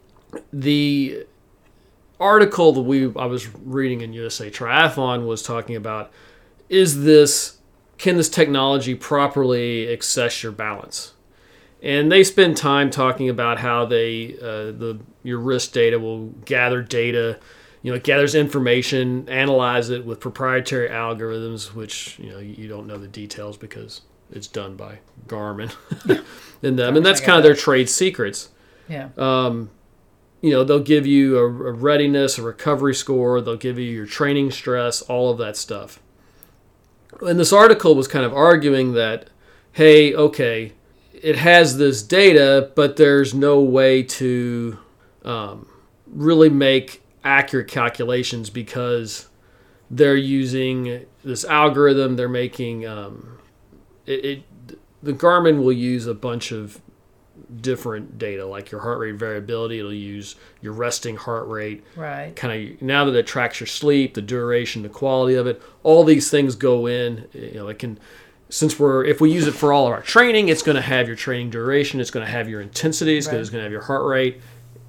The 0.53 1.27
article 2.19 2.73
that 2.73 2.83
we 2.83 3.05
I 3.17 3.27
was 3.27 3.49
reading 3.55 4.01
in 4.01 4.13
USA 4.13 4.51
Triathlon 4.51 5.27
was 5.27 5.43
talking 5.43 5.77
about 5.77 6.11
is 6.69 7.05
this 7.05 7.59
can 7.99 8.17
this 8.17 8.29
technology 8.29 8.95
properly 8.95 9.93
assess 9.93 10.43
your 10.43 10.53
balance? 10.53 11.13
And 11.83 12.11
they 12.11 12.25
spend 12.25 12.57
time 12.57 12.91
talking 12.91 13.29
about 13.29 13.59
how 13.61 13.85
they 13.87 14.35
uh, 14.41 14.73
the 14.73 14.99
your 15.23 15.39
wrist 15.39 15.73
data 15.73 15.99
will 15.99 16.27
gather 16.45 16.83
data, 16.83 17.39
you 17.87 17.93
know, 17.93 17.97
it 17.99 18.03
gathers 18.03 18.35
information, 18.35 19.29
analyze 19.29 19.91
it 19.91 20.05
with 20.05 20.19
proprietary 20.19 20.89
algorithms, 20.89 21.73
which 21.73 22.19
you 22.19 22.31
know 22.31 22.41
you 22.41 22.67
don't 22.67 22.89
know 22.89 22.99
the 22.99 23.07
details 23.07 23.57
because 23.57 24.01
it's 24.33 24.49
done 24.49 24.75
by 24.75 24.99
Garmin 25.29 25.73
and 26.65 26.77
them, 26.77 26.97
and 26.97 27.07
that's 27.07 27.21
kind 27.21 27.39
of 27.39 27.45
their 27.45 27.55
trade 27.55 27.89
secrets. 27.89 28.49
Yeah. 28.89 29.11
um, 29.17 29.71
you 30.41 30.51
know 30.51 30.65
they'll 30.65 30.81
give 30.81 31.07
you 31.07 31.39
a, 31.39 31.45
a 31.45 31.73
readiness 31.73 32.39
a 32.39 32.43
recovery 32.43 32.95
score 32.95 33.41
they'll 33.41 33.57
give 33.57 33.79
you 33.79 33.85
your 33.85 34.07
training 34.07 34.51
stress 34.51 35.03
all 35.03 35.31
of 35.31 35.39
that 35.39 35.57
stuff. 35.57 36.01
And 37.21 37.39
this 37.39 37.53
article 37.53 37.95
was 37.95 38.09
kind 38.09 38.25
of 38.25 38.33
arguing 38.33 38.95
that 38.95 39.31
hey 39.71 40.13
okay 40.13 40.73
it 41.13 41.37
has 41.37 41.79
this 41.79 42.03
data 42.03 42.73
but 42.75 42.97
there's 42.97 43.33
no 43.33 43.61
way 43.61 44.03
to 44.03 44.77
um, 45.25 45.69
really 46.09 46.51
make 46.51 47.06
accurate 47.27 47.67
calculations 47.69 48.49
because 48.51 49.29
they're 49.91 50.17
using 50.17 51.05
this 51.25 51.45
algorithm 51.45 52.17
they're 52.17 52.29
making 52.29 52.87
um, 52.87 53.39
it, 54.07 54.25
it 54.25 54.79
the 55.03 55.13
garmin 55.13 55.63
will 55.63 55.73
use 55.73 56.07
a 56.07 56.15
bunch 56.15 56.53
of 56.53 56.81
different 57.61 58.19
data 58.19 58.45
like 58.47 58.71
your 58.71 58.81
heart 58.81 58.99
rate 58.99 59.15
variability 59.15 59.79
it'll 59.79 59.93
use 59.93 60.37
your 60.63 60.73
resting 60.73 61.17
heart 61.17 61.47
rate 61.49 61.85
Right. 61.95 62.35
kind 62.35 62.73
of 62.75 62.83
now 62.83 63.05
that 63.05 63.15
it 63.15 63.27
tracks 63.27 63.61
your 63.61 63.67
sleep 63.67 64.15
the 64.15 64.23
duration 64.23 64.83
the 64.83 64.89
quality 64.89 65.35
of 65.35 65.47
it 65.47 65.61
all 65.83 66.03
these 66.05 66.31
things 66.31 66.55
go 66.57 66.87
in 66.87 67.27
you 67.33 67.55
know 67.55 67.69
it 67.69 67.79
can 67.79 67.99
since 68.49 68.79
we're 68.79 69.05
if 69.05 69.21
we 69.21 69.31
use 69.33 69.47
it 69.47 69.53
for 69.55 69.73
all 69.73 69.87
of 69.87 69.93
our 69.93 70.03
training 70.03 70.49
it's 70.49 70.63
going 70.63 70.77
to 70.77 70.83
have 70.83 71.07
your 71.07 71.17
training 71.17 71.51
duration 71.51 72.01
it's 72.01 72.11
going 72.11 72.25
to 72.25 72.31
have 72.33 72.49
your 72.49 72.61
intensity 72.61 73.17
it's 73.19 73.27
Right. 73.27 73.33
going 73.35 73.47
to 73.53 73.63
have 73.63 73.73
your 73.73 73.83
heart 73.83 74.05
rate 74.07 74.41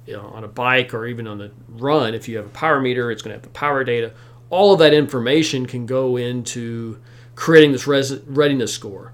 you 0.08 0.16
know, 0.16 0.26
on 0.28 0.42
a 0.42 0.48
bike 0.48 0.94
or 0.94 1.06
even 1.06 1.26
on 1.26 1.38
the 1.38 1.50
run 1.68 2.14
if 2.14 2.28
you 2.28 2.36
have 2.36 2.46
a 2.46 2.50
power 2.50 2.80
meter 2.80 3.10
it's 3.10 3.22
going 3.22 3.30
to 3.30 3.36
have 3.36 3.42
the 3.42 3.48
power 3.50 3.84
data 3.84 4.12
all 4.50 4.72
of 4.72 4.78
that 4.78 4.94
information 4.94 5.66
can 5.66 5.86
go 5.86 6.16
into 6.16 6.98
creating 7.34 7.72
this 7.72 7.86
res- 7.86 8.20
readiness 8.26 8.72
score 8.72 9.12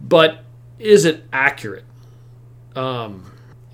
but 0.00 0.44
is 0.78 1.04
it 1.04 1.24
accurate 1.32 1.84
um, 2.74 3.24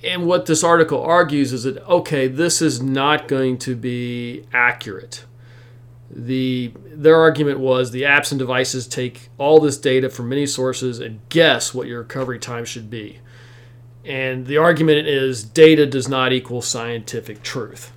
and 0.04 0.26
what 0.26 0.46
this 0.46 0.62
article 0.62 1.02
argues 1.02 1.52
is 1.52 1.64
that 1.64 1.82
okay, 1.88 2.28
this 2.28 2.60
is 2.60 2.82
not 2.82 3.28
going 3.28 3.58
to 3.58 3.74
be 3.74 4.44
accurate. 4.52 5.24
The 6.10 6.72
their 6.86 7.16
argument 7.16 7.58
was 7.58 7.90
the 7.90 8.02
apps 8.02 8.30
and 8.30 8.38
devices 8.38 8.86
take 8.86 9.30
all 9.38 9.60
this 9.60 9.78
data 9.78 10.10
from 10.10 10.28
many 10.28 10.46
sources 10.46 11.00
and 11.00 11.20
guess 11.28 11.74
what 11.74 11.86
your 11.86 12.00
recovery 12.00 12.38
time 12.38 12.64
should 12.64 12.88
be. 12.90 13.18
And 14.04 14.46
the 14.46 14.58
argument 14.58 15.06
is 15.06 15.42
data 15.42 15.86
does 15.86 16.08
not 16.08 16.32
equal 16.32 16.60
scientific 16.60 17.42
truth. 17.42 17.90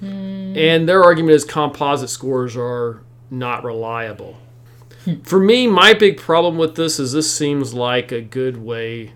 And 0.00 0.88
their 0.88 1.02
argument 1.04 1.34
is 1.34 1.44
composite 1.44 2.10
scores 2.10 2.56
are 2.56 3.02
not 3.30 3.62
reliable. 3.62 4.36
For 5.22 5.38
me, 5.38 5.66
my 5.66 5.94
big 5.94 6.16
problem 6.16 6.58
with 6.58 6.74
this 6.74 6.98
is 6.98 7.12
this 7.12 7.32
seems 7.32 7.72
like 7.72 8.12
a 8.12 8.20
good 8.20 8.56
way. 8.56 9.12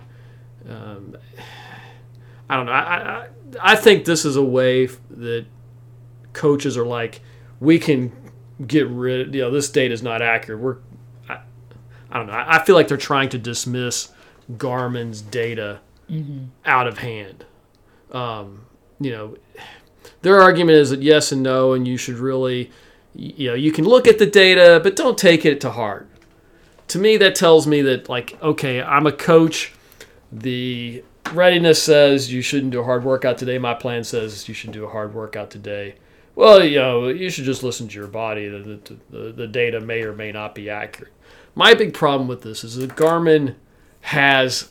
Um, 0.69 1.17
I 2.49 2.57
don't 2.57 2.67
know. 2.67 2.73
I, 2.73 2.79
I, 2.79 3.27
I 3.61 3.77
think 3.77 4.05
this 4.05 4.25
is 4.25 4.37
a 4.37 4.45
way 4.45 4.87
that 5.11 5.47
coaches 6.33 6.77
are 6.77 6.87
like, 6.87 7.21
we 7.61 7.79
can 7.79 8.13
get 8.67 8.87
rid. 8.89 9.35
You 9.35 9.43
know, 9.43 9.51
this 9.51 9.71
data 9.71 9.93
is 9.93 10.03
not 10.03 10.23
accurate. 10.23 10.61
We're, 10.61 10.77
I 12.17 12.19
don't 12.19 12.29
know. 12.29 12.33
I, 12.33 12.57
I 12.57 12.65
feel 12.65 12.75
like 12.75 12.89
they're 12.89 12.97
trying 12.97 13.29
to 13.29 13.39
dismiss 13.39 14.09
Garmin's 14.57 15.21
data 15.21 15.81
out 16.65 16.87
of 16.87 16.97
hand. 16.97 17.45
Um, 18.11 18.65
you 18.99 19.13
know, 19.13 19.37
their 20.23 20.41
argument 20.41 20.79
is 20.79 20.89
that 20.89 21.03
yes 21.03 21.31
and 21.31 21.43
no, 21.43 21.75
and 21.75 21.87
you 21.87 21.99
should 21.99 22.17
really, 22.17 22.71
you 23.15 23.49
know, 23.49 23.55
you 23.55 23.71
can 23.71 23.85
look 23.85 24.09
at 24.09 24.19
the 24.19 24.25
data, 24.25 24.81
but 24.83 24.97
don't 24.97 25.19
take 25.19 25.45
it 25.45 25.61
to 25.61 25.71
heart. 25.73 26.09
To 26.89 26.99
me, 26.99 27.19
that 27.19 27.35
tells 27.35 27.67
me 27.67 27.83
that, 27.83 28.09
like, 28.09 28.43
okay, 28.43 28.81
I'm 28.81 29.07
a 29.07 29.13
coach. 29.13 29.75
The 30.33 31.05
readiness 31.35 31.83
says 31.83 32.33
you 32.33 32.41
shouldn't 32.41 32.73
do 32.73 32.81
a 32.81 32.85
hard 32.85 33.05
workout 33.05 33.37
today. 33.37 33.59
My 33.59 33.75
plan 33.75 34.05
says 34.05 34.49
you 34.49 34.55
should 34.55 34.73
do 34.73 34.87
a 34.87 34.89
hard 34.89 35.13
workout 35.13 35.51
today. 35.51 35.97
Well, 36.35 36.65
you 36.65 36.79
know, 36.79 37.09
you 37.09 37.29
should 37.29 37.45
just 37.45 37.63
listen 37.63 37.89
to 37.89 37.95
your 37.95 38.07
body. 38.07 38.49
The, 38.49 38.59
the, 38.59 38.97
the, 39.11 39.33
the 39.33 39.47
data 39.47 39.81
may 39.81 40.01
or 40.03 40.15
may 40.15 40.33
not 40.33 40.55
be 40.55 40.71
accurate. 40.71 41.13
My 41.57 41.75
big 41.75 41.93
problem 41.95 42.29
with 42.29 42.43
this 42.43 42.63
is 42.63 42.77
that 42.77 42.95
Garmin 42.95 43.55
has. 44.03 44.71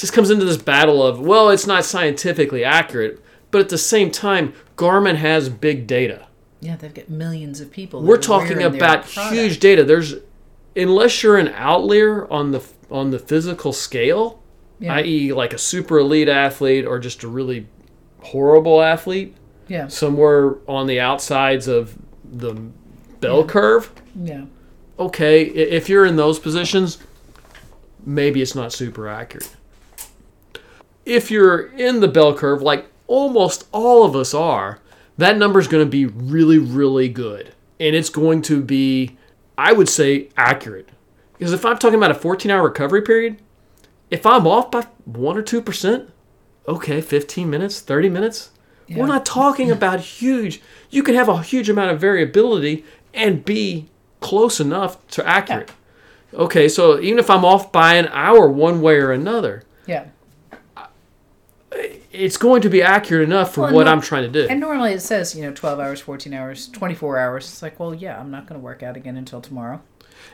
This 0.00 0.10
comes 0.10 0.30
into 0.30 0.44
this 0.44 0.56
battle 0.56 1.02
of, 1.02 1.20
well, 1.20 1.48
it's 1.50 1.66
not 1.66 1.84
scientifically 1.84 2.62
accurate, 2.64 3.22
but 3.50 3.60
at 3.62 3.68
the 3.70 3.78
same 3.78 4.10
time, 4.10 4.52
Garmin 4.76 5.14
has 5.16 5.48
big 5.48 5.86
data. 5.86 6.26
Yeah, 6.60 6.76
they've 6.76 6.92
got 6.92 7.08
millions 7.08 7.60
of 7.60 7.70
people. 7.70 8.02
We're 8.02 8.16
talking 8.18 8.62
about 8.62 9.04
huge 9.06 9.60
data. 9.60 9.84
There's 9.84 10.16
unless 10.74 11.22
you're 11.22 11.36
an 11.38 11.48
outlier 11.48 12.30
on 12.30 12.50
the 12.50 12.62
on 12.90 13.10
the 13.10 13.18
physical 13.18 13.72
scale, 13.72 14.42
Yeah. 14.80 14.94
i.e., 14.96 15.32
like 15.32 15.52
a 15.52 15.58
super 15.58 15.98
elite 15.98 16.28
athlete 16.28 16.86
or 16.86 16.98
just 16.98 17.22
a 17.22 17.28
really 17.28 17.66
horrible 18.20 18.80
athlete, 18.82 19.34
Yeah, 19.68 19.88
somewhere 19.88 20.56
on 20.68 20.86
the 20.86 20.98
outsides 21.00 21.68
of 21.68 21.96
the 22.24 22.54
bell 23.20 23.44
curve. 23.44 23.90
yeah, 24.14 24.44
Okay, 24.98 25.42
if 25.44 25.88
you're 25.88 26.06
in 26.06 26.16
those 26.16 26.38
positions, 26.38 26.98
maybe 28.04 28.40
it's 28.40 28.54
not 28.54 28.72
super 28.72 29.08
accurate. 29.08 29.50
If 31.04 31.30
you're 31.30 31.66
in 31.76 32.00
the 32.00 32.08
bell 32.08 32.34
curve, 32.34 32.62
like 32.62 32.86
almost 33.06 33.66
all 33.72 34.04
of 34.04 34.16
us 34.16 34.32
are, 34.32 34.80
that 35.18 35.36
number 35.36 35.60
is 35.60 35.68
going 35.68 35.84
to 35.84 35.90
be 35.90 36.06
really, 36.06 36.58
really 36.58 37.08
good. 37.08 37.52
And 37.78 37.94
it's 37.94 38.08
going 38.08 38.42
to 38.42 38.62
be, 38.62 39.16
I 39.58 39.72
would 39.72 39.88
say, 39.88 40.30
accurate. 40.36 40.88
Because 41.38 41.52
if 41.52 41.64
I'm 41.64 41.76
talking 41.76 41.98
about 41.98 42.10
a 42.10 42.14
14 42.14 42.50
hour 42.50 42.62
recovery 42.64 43.02
period, 43.02 43.36
if 44.10 44.24
I'm 44.24 44.46
off 44.46 44.70
by 44.70 44.86
1 45.04 45.36
or 45.36 45.42
2%, 45.42 46.08
okay, 46.66 47.00
15 47.02 47.50
minutes, 47.50 47.80
30 47.80 48.08
minutes, 48.08 48.50
Yeah. 48.88 48.98
we're 48.98 49.06
not 49.06 49.26
talking 49.26 49.70
about 49.70 50.00
huge. 50.00 50.62
You 50.90 51.02
can 51.02 51.14
have 51.14 51.28
a 51.28 51.42
huge 51.42 51.68
amount 51.68 51.90
of 51.90 52.00
variability 52.00 52.84
and 53.12 53.44
be 53.44 53.88
close 54.20 54.60
enough 54.60 55.04
to 55.08 55.26
accurate. 55.26 55.70
Okay, 56.34 56.68
so 56.68 57.00
even 57.00 57.18
if 57.18 57.30
I'm 57.30 57.44
off 57.44 57.72
by 57.72 57.94
an 57.94 58.08
hour 58.08 58.48
one 58.48 58.80
way 58.80 58.96
or 58.96 59.12
another, 59.12 59.62
yeah. 59.86 60.06
it's 62.12 62.36
going 62.36 62.62
to 62.62 62.68
be 62.68 62.82
accurate 62.82 63.22
enough 63.22 63.54
for 63.54 63.62
Well, 63.62 63.74
what 63.74 63.84
no- 63.84 63.92
I'm 63.92 64.00
trying 64.00 64.24
to 64.24 64.28
do. 64.30 64.48
And 64.48 64.60
normally 64.60 64.92
it 64.92 65.00
says, 65.00 65.34
you 65.34 65.42
know, 65.42 65.52
12 65.52 65.78
hours, 65.80 66.00
14 66.00 66.32
hours, 66.34 66.68
24 66.68 67.18
hours. 67.18 67.44
It's 67.48 67.62
like, 67.62 67.78
well, 67.78 67.94
yeah, 67.94 68.18
I'm 68.18 68.30
not 68.30 68.46
going 68.46 68.60
to 68.60 68.64
work 68.64 68.82
out 68.82 68.96
again 68.96 69.16
until 69.16 69.40
tomorrow. 69.40 69.80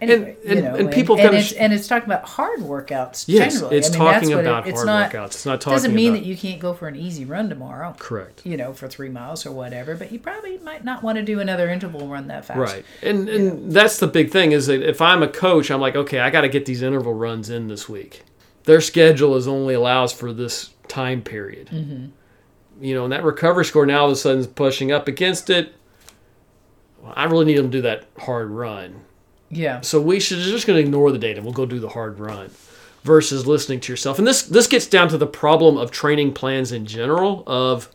Anyway, 0.00 0.36
and- 0.44 0.56
you 0.56 0.62
know, 0.62 0.74
and 0.74 0.92
people 0.92 1.18
and, 1.18 1.34
it's, 1.34 1.48
sh- 1.48 1.54
and 1.58 1.72
it's 1.72 1.86
talking 1.86 2.06
about 2.06 2.24
hard 2.24 2.60
workouts 2.60 3.24
yes, 3.28 3.54
generally. 3.54 3.76
it's 3.76 3.88
I 3.88 3.90
mean, 3.90 3.98
talking 3.98 4.28
that's 4.30 4.40
about 4.40 4.66
it, 4.66 4.70
it's 4.70 4.78
hard 4.78 4.86
not, 4.86 5.12
workouts. 5.12 5.26
It's 5.26 5.46
not 5.46 5.60
talking 5.60 5.74
doesn't 5.76 5.94
mean 5.94 6.12
about 6.12 6.22
that 6.22 6.26
you 6.26 6.36
can't 6.36 6.60
go 6.60 6.74
for 6.74 6.88
an 6.88 6.96
easy 6.96 7.24
run 7.24 7.48
tomorrow. 7.48 7.94
correct. 7.98 8.44
You 8.44 8.56
know, 8.56 8.72
for 8.72 8.88
three 8.88 9.08
miles 9.08 9.46
or 9.46 9.52
whatever, 9.52 9.94
but 9.94 10.10
you 10.10 10.18
probably 10.18 10.58
might 10.58 10.84
not 10.84 11.02
want 11.02 11.16
to 11.16 11.22
do 11.22 11.38
another 11.40 11.68
interval 11.68 12.08
run 12.08 12.26
that 12.28 12.44
fast. 12.44 12.58
Right. 12.58 12.84
And 13.02 13.28
and 13.28 13.72
that's 13.72 13.98
the 13.98 14.08
big 14.08 14.30
thing 14.30 14.52
is 14.52 14.66
that 14.66 14.82
if 14.82 15.00
I'm 15.00 15.22
a 15.22 15.28
coach, 15.28 15.70
I'm 15.70 15.80
like, 15.80 15.94
okay, 15.96 16.18
I 16.18 16.30
got 16.30 16.40
to 16.40 16.48
get 16.48 16.66
these 16.66 16.82
interval 16.82 17.14
runs 17.14 17.48
in 17.50 17.68
this 17.68 17.88
week. 17.88 18.22
Their 18.64 18.80
schedule 18.80 19.36
is 19.36 19.46
only 19.48 19.74
allows 19.74 20.12
for 20.12 20.32
this 20.32 20.70
time 20.88 21.22
period. 21.22 21.68
Mm-hmm. 21.68 22.06
You 22.84 22.94
know, 22.94 23.04
and 23.04 23.12
that 23.12 23.22
recovery 23.22 23.64
score 23.64 23.86
now 23.86 24.00
all 24.00 24.06
of 24.06 24.12
a 24.12 24.16
sudden 24.16 24.40
is 24.40 24.46
pushing 24.46 24.90
up 24.90 25.06
against 25.06 25.50
it. 25.50 25.74
Well, 27.00 27.12
I 27.16 27.24
really 27.24 27.44
need 27.44 27.58
them 27.58 27.70
to 27.70 27.78
do 27.78 27.82
that 27.82 28.06
hard 28.18 28.50
run. 28.50 29.02
Yeah. 29.52 29.82
So 29.82 30.00
we 30.00 30.18
should 30.18 30.38
just 30.38 30.66
going 30.66 30.78
to 30.78 30.82
ignore 30.82 31.12
the 31.12 31.18
data. 31.18 31.42
We'll 31.42 31.52
go 31.52 31.66
do 31.66 31.78
the 31.78 31.90
hard 31.90 32.18
run 32.18 32.50
versus 33.04 33.46
listening 33.46 33.80
to 33.80 33.92
yourself. 33.92 34.18
And 34.18 34.26
this 34.26 34.42
this 34.42 34.66
gets 34.66 34.86
down 34.86 35.08
to 35.08 35.18
the 35.18 35.26
problem 35.26 35.76
of 35.76 35.90
training 35.90 36.32
plans 36.32 36.72
in 36.72 36.86
general 36.86 37.44
of 37.46 37.90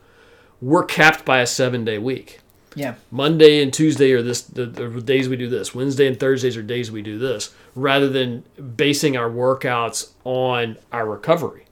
we're 0.62 0.86
capped 0.86 1.26
by 1.26 1.40
a 1.40 1.46
7-day 1.46 1.98
week. 1.98 2.40
Yeah. 2.76 2.96
Monday 3.10 3.64
and 3.64 3.74
Tuesday 3.74 4.12
are 4.12 4.22
this 4.22 4.44
the, 4.44 4.66
the 4.68 5.02
days 5.02 5.28
we 5.28 5.36
do 5.36 5.50
this. 5.50 5.74
Wednesday 5.74 6.08
and 6.08 6.20
Thursdays 6.20 6.56
are 6.56 6.62
days 6.64 6.92
we 6.92 7.02
do 7.02 7.18
this, 7.18 7.56
rather 7.74 8.08
than 8.08 8.44
basing 8.76 9.18
our 9.18 9.30
workouts 9.30 10.12
on 10.24 10.78
our 10.92 11.10
recovery. 11.10 11.66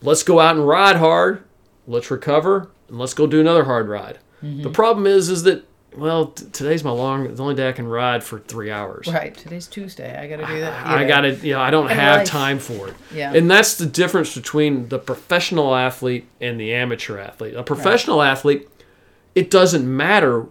Let's 0.00 0.22
go 0.22 0.38
out 0.38 0.54
and 0.54 0.66
ride 0.66 0.96
hard. 0.96 1.42
Let's 1.88 2.10
recover, 2.10 2.70
and 2.86 3.00
let's 3.00 3.14
go 3.14 3.26
do 3.26 3.40
another 3.40 3.64
hard 3.64 3.88
ride. 3.88 4.20
Mm-hmm. 4.42 4.62
The 4.62 4.70
problem 4.70 5.08
is, 5.08 5.28
is 5.28 5.42
that 5.42 5.64
well, 5.96 6.26
t- 6.26 6.46
today's 6.52 6.84
my 6.84 6.90
long. 6.90 7.34
The 7.34 7.42
only 7.42 7.54
day 7.54 7.68
I 7.68 7.72
can 7.72 7.88
ride 7.88 8.22
for 8.22 8.38
three 8.38 8.70
hours. 8.70 9.06
Right. 9.08 9.34
Today's 9.34 9.66
Tuesday. 9.66 10.16
I 10.18 10.28
got 10.28 10.36
to 10.36 10.46
do 10.46 10.60
that. 10.60 10.86
you 10.86 10.92
I 10.92 11.04
got 11.04 11.20
to, 11.22 11.34
you 11.34 11.54
know, 11.54 11.60
I 11.60 11.70
don't 11.70 11.90
And 11.90 11.98
have 11.98 12.18
life. 12.18 12.28
time 12.28 12.58
for 12.58 12.88
it. 12.88 12.94
Yeah. 13.12 13.32
And 13.34 13.50
that's 13.50 13.76
the 13.76 13.86
difference 13.86 14.34
between 14.34 14.88
the 14.88 14.98
professional 14.98 15.74
athlete 15.74 16.26
and 16.40 16.60
the 16.60 16.74
amateur 16.74 17.18
athlete. 17.18 17.54
A 17.54 17.62
professional 17.62 18.22
athlete, 18.22 18.68
it 19.34 19.50
doesn't 19.50 19.84
matter 19.86 20.46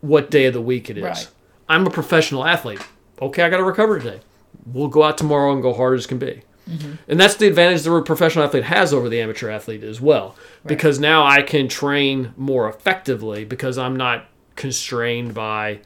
what 0.00 0.30
day 0.30 0.46
of 0.46 0.54
the 0.54 0.60
week 0.62 0.90
it 0.90 0.98
is. 0.98 1.04
Right. 1.04 1.28
I'm 1.68 1.86
a 1.86 1.90
professional 1.90 2.44
athlete. 2.44 2.80
Okay, 3.22 3.42
I 3.42 3.48
got 3.48 3.58
to 3.58 3.64
recover 3.64 3.98
today. 3.98 4.20
We'll 4.66 4.88
go 4.88 5.02
out 5.02 5.16
tomorrow 5.16 5.52
and 5.52 5.62
go 5.62 5.72
hard 5.72 5.98
as 5.98 6.06
can 6.06 6.18
be. 6.18 6.42
Mm-hmm. 6.68 6.92
And 7.08 7.20
that's 7.20 7.36
the 7.36 7.46
advantage 7.46 7.82
the 7.82 8.02
professional 8.02 8.44
athlete 8.44 8.64
has 8.64 8.92
over 8.92 9.08
the 9.08 9.20
amateur 9.20 9.50
athlete 9.50 9.82
as 9.84 10.00
well. 10.00 10.34
Because 10.66 10.98
now 10.98 11.24
I 11.24 11.42
can 11.42 11.68
train 11.68 12.32
more 12.36 12.68
effectively 12.68 13.44
because 13.44 13.76
I'm 13.78 13.96
not 13.96 14.26
constrained 14.56 15.34
by, 15.34 15.80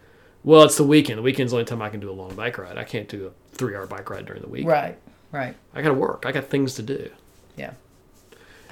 well, 0.45 0.63
it's 0.63 0.77
the 0.77 0.85
weekend. 0.85 1.19
The 1.19 1.23
weekend's 1.23 1.53
the 1.53 1.59
only 1.59 1.67
time 1.67 1.83
I 1.83 1.89
can 1.89 2.01
do 2.01 2.11
a 2.11 2.13
long 2.13 2.35
bike 2.35 2.59
ride. 2.59 2.79
I 2.79 2.85
can't 2.85 3.09
do 3.09 3.27
a 3.27 3.57
three 3.57 3.75
hour 3.75 3.87
bike 3.87 4.09
ride 4.11 4.27
during 4.27 4.43
the 4.43 4.49
week. 4.49 4.67
Right. 4.67 4.97
Right. 5.33 5.55
I 5.75 5.83
got 5.83 5.89
to 5.89 5.95
work. 5.95 6.25
I 6.27 6.33
got 6.33 6.45
things 6.45 6.75
to 6.75 6.83
do. 6.83 7.11
Yeah. 7.57 7.73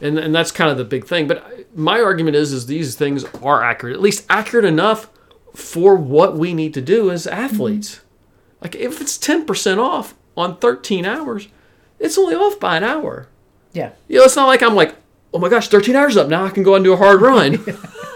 And, 0.01 0.19
and 0.19 0.35
that's 0.35 0.53
kind 0.53 0.71
of 0.71 0.77
the 0.77 0.85
big 0.85 1.07
thing. 1.07 1.27
But 1.27 1.67
my 1.77 2.01
argument 2.01 2.37
is, 2.37 2.53
is 2.53 2.67
these 2.67 2.97
things 2.97 3.25
are 3.43 3.63
accurate, 3.63 3.95
at 3.95 4.03
least 4.03 4.27
accurate 4.29 4.65
enough 4.65 5.11
for 5.55 5.97
what 5.97 6.37
we 6.37 6.55
need 6.55 6.75
to 6.75 6.83
do 6.83 7.11
as 7.11 7.27
mm-hmm. 7.27 7.39
athletes. 7.39 8.01
Like 8.61 8.75
if 8.75 9.01
it's 9.01 9.19
10% 9.19 9.79
off 9.79 10.15
on 10.37 10.59
13 10.59 11.05
hours, 11.05 11.49
it's 11.99 12.19
only 12.19 12.35
off 12.35 12.61
by 12.61 12.77
an 12.77 12.85
hour. 12.85 13.29
Yeah. 13.73 13.93
You 14.09 14.19
know, 14.19 14.25
it's 14.25 14.37
not 14.37 14.47
like 14.47 14.63
I'm 14.63 14.75
like, 14.75 14.95
oh 15.33 15.39
my 15.39 15.49
gosh, 15.49 15.69
13 15.69 15.97
hours 15.97 16.17
up. 16.17 16.29
Now 16.29 16.45
I 16.45 16.51
can 16.51 16.63
go 16.63 16.75
and 16.75 16.85
do 16.85 16.93
a 16.93 16.97
hard 16.97 17.21
run. 17.21 17.53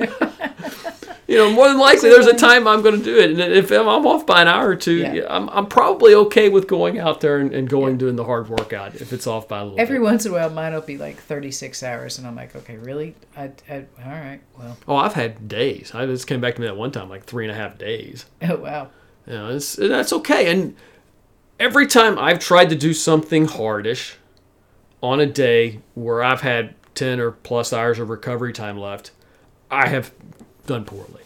you 1.30 1.36
know, 1.36 1.48
more 1.52 1.68
than 1.68 1.78
likely 1.78 2.08
there's 2.10 2.26
a 2.26 2.34
time 2.34 2.66
I'm 2.66 2.82
going 2.82 2.98
to 2.98 3.04
do 3.04 3.16
it. 3.16 3.30
And 3.30 3.40
if 3.40 3.70
I'm 3.70 3.86
off 3.86 4.26
by 4.26 4.42
an 4.42 4.48
hour 4.48 4.68
or 4.70 4.74
two, 4.74 4.96
Yeah. 4.96 5.12
yeah, 5.12 5.26
I'm, 5.30 5.48
I'm 5.50 5.66
probably 5.66 6.12
okay 6.12 6.48
with 6.48 6.66
going 6.66 6.98
out 6.98 7.20
there 7.20 7.38
and, 7.38 7.54
and 7.54 7.68
going 7.68 7.98
doing 7.98 8.16
the 8.16 8.24
hard 8.24 8.48
workout 8.48 8.96
if 8.96 9.12
it's 9.12 9.28
off 9.28 9.46
by 9.46 9.60
a 9.60 9.62
little 9.64 9.80
Every 9.80 9.98
bit. 9.98 10.02
once 10.02 10.26
in 10.26 10.32
a 10.32 10.34
while, 10.34 10.50
mine 10.50 10.74
will 10.74 10.80
be 10.80 10.98
like 10.98 11.18
36 11.18 11.84
hours, 11.84 12.18
and 12.18 12.26
I'm 12.26 12.34
like, 12.34 12.56
okay, 12.56 12.78
really? 12.78 13.14
I, 13.36 13.52
I, 13.70 13.84
all 14.04 14.10
right, 14.10 14.40
well, 14.58 14.76
Oh, 14.88 14.96
I've 14.96 15.14
had 15.14 15.46
days. 15.46 15.92
I 15.94 16.04
just 16.06 16.26
came 16.26 16.40
back 16.40 16.56
to 16.56 16.60
me 16.60 16.66
that 16.66 16.76
one 16.76 16.90
time, 16.90 17.08
like 17.08 17.24
three 17.26 17.44
and 17.44 17.52
a 17.52 17.54
half 17.54 17.78
days. 17.78 18.26
oh, 18.42 18.56
wow. 18.56 18.90
You 19.24 19.34
know, 19.34 19.50
it's, 19.50 19.76
that's 19.76 20.12
okay. 20.12 20.50
And 20.50 20.74
every 21.60 21.86
time 21.86 22.18
I've 22.18 22.40
tried 22.40 22.70
to 22.70 22.74
do 22.76 22.92
something 22.92 23.46
hardish 23.46 24.16
on 25.00 25.20
a 25.20 25.26
day 25.26 25.78
where 25.94 26.24
I've 26.24 26.40
had 26.40 26.74
10 26.96 27.20
or 27.20 27.30
plus 27.30 27.72
hours 27.72 28.00
of 28.00 28.10
recovery 28.10 28.52
time 28.52 28.76
left, 28.78 29.12
I 29.70 29.86
have 29.88 30.10
done 30.70 30.84
poorly. 30.84 31.22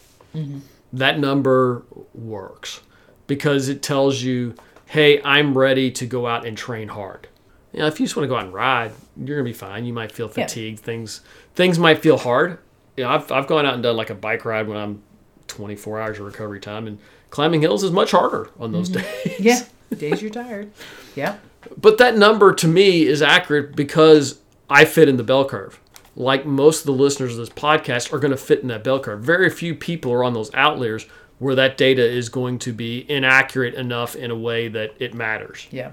That 0.91 1.19
number 1.19 1.83
works 2.13 2.81
because 3.27 3.69
it 3.69 3.81
tells 3.81 4.21
you, 4.21 4.55
hey, 4.87 5.21
I'm 5.23 5.57
ready 5.57 5.91
to 5.91 6.05
go 6.05 6.27
out 6.27 6.45
and 6.45 6.57
train 6.57 6.89
hard. 6.89 7.27
You 7.71 7.79
know, 7.79 7.87
if 7.87 7.99
you 7.99 8.05
just 8.05 8.15
want 8.15 8.25
to 8.25 8.27
go 8.29 8.35
out 8.35 8.45
and 8.45 8.53
ride, 8.53 8.91
you're 9.17 9.37
gonna 9.37 9.43
be 9.43 9.53
fine. 9.53 9.85
You 9.85 9.93
might 9.93 10.11
feel 10.11 10.27
fatigued. 10.27 10.79
Things 10.79 11.21
things 11.55 11.77
might 11.77 12.01
feel 12.01 12.17
hard. 12.17 12.59
You 12.95 13.03
know, 13.03 13.11
I've 13.11 13.31
I've 13.31 13.47
gone 13.47 13.65
out 13.65 13.73
and 13.73 13.83
done 13.83 13.97
like 13.97 14.09
a 14.09 14.15
bike 14.15 14.45
ride 14.45 14.67
when 14.67 14.77
I'm 14.77 15.03
24 15.47 16.01
hours 16.01 16.19
of 16.19 16.25
recovery 16.25 16.59
time, 16.59 16.87
and 16.87 16.99
climbing 17.29 17.61
hills 17.61 17.83
is 17.83 17.91
much 17.91 18.11
harder 18.11 18.49
on 18.59 18.71
those 18.71 18.89
mm-hmm. 18.89 19.29
days. 19.29 19.39
Yeah. 19.39 19.61
Days 19.95 20.21
you're 20.21 20.31
tired. 20.31 20.71
Yeah. 21.15 21.37
But 21.77 21.99
that 21.99 22.17
number 22.17 22.53
to 22.53 22.67
me 22.67 23.05
is 23.05 23.21
accurate 23.21 23.75
because 23.75 24.39
I 24.69 24.85
fit 24.85 25.07
in 25.07 25.17
the 25.17 25.23
bell 25.23 25.45
curve. 25.45 25.79
Like 26.15 26.45
most 26.45 26.81
of 26.81 26.85
the 26.85 26.93
listeners 26.93 27.33
of 27.33 27.37
this 27.39 27.49
podcast 27.49 28.13
are 28.13 28.19
going 28.19 28.31
to 28.31 28.37
fit 28.37 28.61
in 28.61 28.69
that 28.69 28.83
bell 28.83 28.99
curve. 28.99 29.21
Very 29.21 29.49
few 29.49 29.75
people 29.75 30.11
are 30.13 30.23
on 30.23 30.33
those 30.33 30.53
outliers 30.53 31.05
where 31.39 31.55
that 31.55 31.77
data 31.77 32.03
is 32.03 32.29
going 32.29 32.59
to 32.59 32.71
be 32.71 33.05
inaccurate 33.09 33.73
enough 33.73 34.15
in 34.15 34.31
a 34.31 34.35
way 34.35 34.69
that 34.69 34.93
it 34.99 35.13
matters. 35.13 35.67
Yeah. 35.71 35.91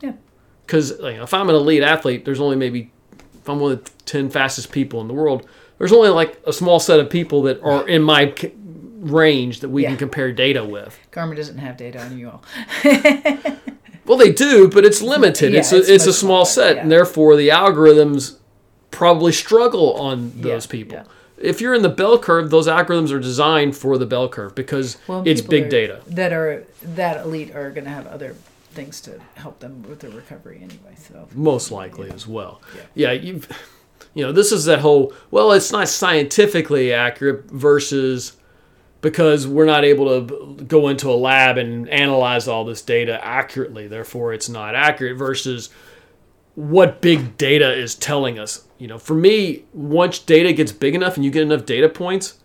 Yeah. 0.00 0.14
Because 0.66 0.90
you 0.98 1.12
know, 1.12 1.22
if 1.22 1.32
I'm 1.32 1.48
an 1.48 1.54
elite 1.54 1.82
athlete, 1.82 2.24
there's 2.24 2.40
only 2.40 2.56
maybe, 2.56 2.90
if 3.40 3.48
I'm 3.48 3.60
one 3.60 3.72
of 3.72 3.84
the 3.84 3.90
10 4.06 4.30
fastest 4.30 4.72
people 4.72 5.00
in 5.00 5.06
the 5.06 5.14
world, 5.14 5.46
there's 5.78 5.92
only 5.92 6.08
like 6.08 6.40
a 6.46 6.52
small 6.52 6.80
set 6.80 6.98
of 6.98 7.08
people 7.08 7.42
that 7.42 7.62
are 7.62 7.86
in 7.86 8.02
my 8.02 8.34
range 8.98 9.60
that 9.60 9.68
we 9.68 9.82
Yeah. 9.82 9.90
can 9.90 9.98
compare 9.98 10.32
data 10.32 10.64
with. 10.64 10.98
Garmin 11.12 11.36
doesn't 11.36 11.58
have 11.58 11.76
data 11.76 12.00
on 12.02 12.18
you 12.18 12.30
all. 12.30 12.42
Well, 14.06 14.18
they 14.18 14.32
do, 14.32 14.68
but 14.68 14.84
it's 14.84 15.00
limited. 15.00 15.52
Yeah, 15.54 15.60
it's 15.60 15.72
a, 15.72 15.78
it's 15.78 15.88
it's, 15.88 16.06
a 16.06 16.12
small 16.12 16.44
smaller, 16.44 16.68
set, 16.68 16.76
yeah. 16.76 16.82
and 16.82 16.92
therefore 16.92 17.36
the 17.36 17.48
algorithms 17.48 18.36
probably 18.94 19.32
struggle 19.32 19.94
on 19.94 20.32
those 20.36 20.66
Yeah, 20.66 20.70
people. 20.70 20.96
yeah. 20.98 21.04
If 21.36 21.60
you're 21.60 21.74
in 21.74 21.82
the 21.82 21.88
bell 21.88 22.18
curve, 22.18 22.50
those 22.50 22.68
algorithms 22.68 23.12
are 23.12 23.18
designed 23.20 23.76
for 23.76 23.98
the 23.98 24.06
bell 24.06 24.28
curve 24.28 24.54
because 24.54 24.96
Well, 25.08 25.22
it's 25.26 25.40
big 25.40 25.64
are- 25.64 25.68
data. 25.68 26.00
that 26.06 26.32
are 26.32 26.64
that 26.82 27.24
elite 27.26 27.54
are 27.54 27.70
going 27.70 27.84
to 27.84 27.90
have 27.90 28.06
other 28.06 28.36
things 28.72 29.00
to 29.02 29.20
help 29.34 29.58
them 29.60 29.84
with 29.88 30.00
their 30.00 30.10
recovery 30.10 30.56
anyway. 30.62 30.94
So 30.96 31.28
most 31.34 31.70
likely 31.70 32.10
as 32.10 32.26
well. 32.26 32.60
Yeah. 32.74 32.82
Yeah, 32.94 33.12
you 33.12 33.40
you 34.14 34.24
know, 34.24 34.32
this 34.32 34.52
is 34.52 34.64
that 34.66 34.78
whole 34.78 35.12
well, 35.30 35.52
it's 35.52 35.72
not 35.72 35.88
scientifically 35.88 36.92
accurate 36.92 37.44
versus 37.50 38.34
because 39.00 39.46
we're 39.46 39.66
not 39.66 39.84
able 39.84 40.06
to 40.26 40.64
go 40.64 40.88
into 40.88 41.10
a 41.10 41.14
lab 41.14 41.58
and 41.58 41.88
analyze 41.90 42.48
all 42.48 42.64
this 42.64 42.80
data 42.80 43.22
accurately, 43.22 43.86
therefore 43.86 44.32
it's 44.32 44.48
not 44.48 44.74
accurate 44.74 45.16
versus 45.18 45.68
what 46.54 47.00
big 47.00 47.36
data 47.36 47.72
is 47.72 47.94
telling 47.94 48.38
us. 48.38 48.66
You 48.78 48.88
know, 48.88 48.98
for 48.98 49.14
me, 49.14 49.64
once 49.72 50.18
data 50.18 50.52
gets 50.52 50.72
big 50.72 50.94
enough 50.94 51.16
and 51.16 51.24
you 51.24 51.30
get 51.30 51.42
enough 51.42 51.64
data 51.64 51.88
points, 51.88 52.38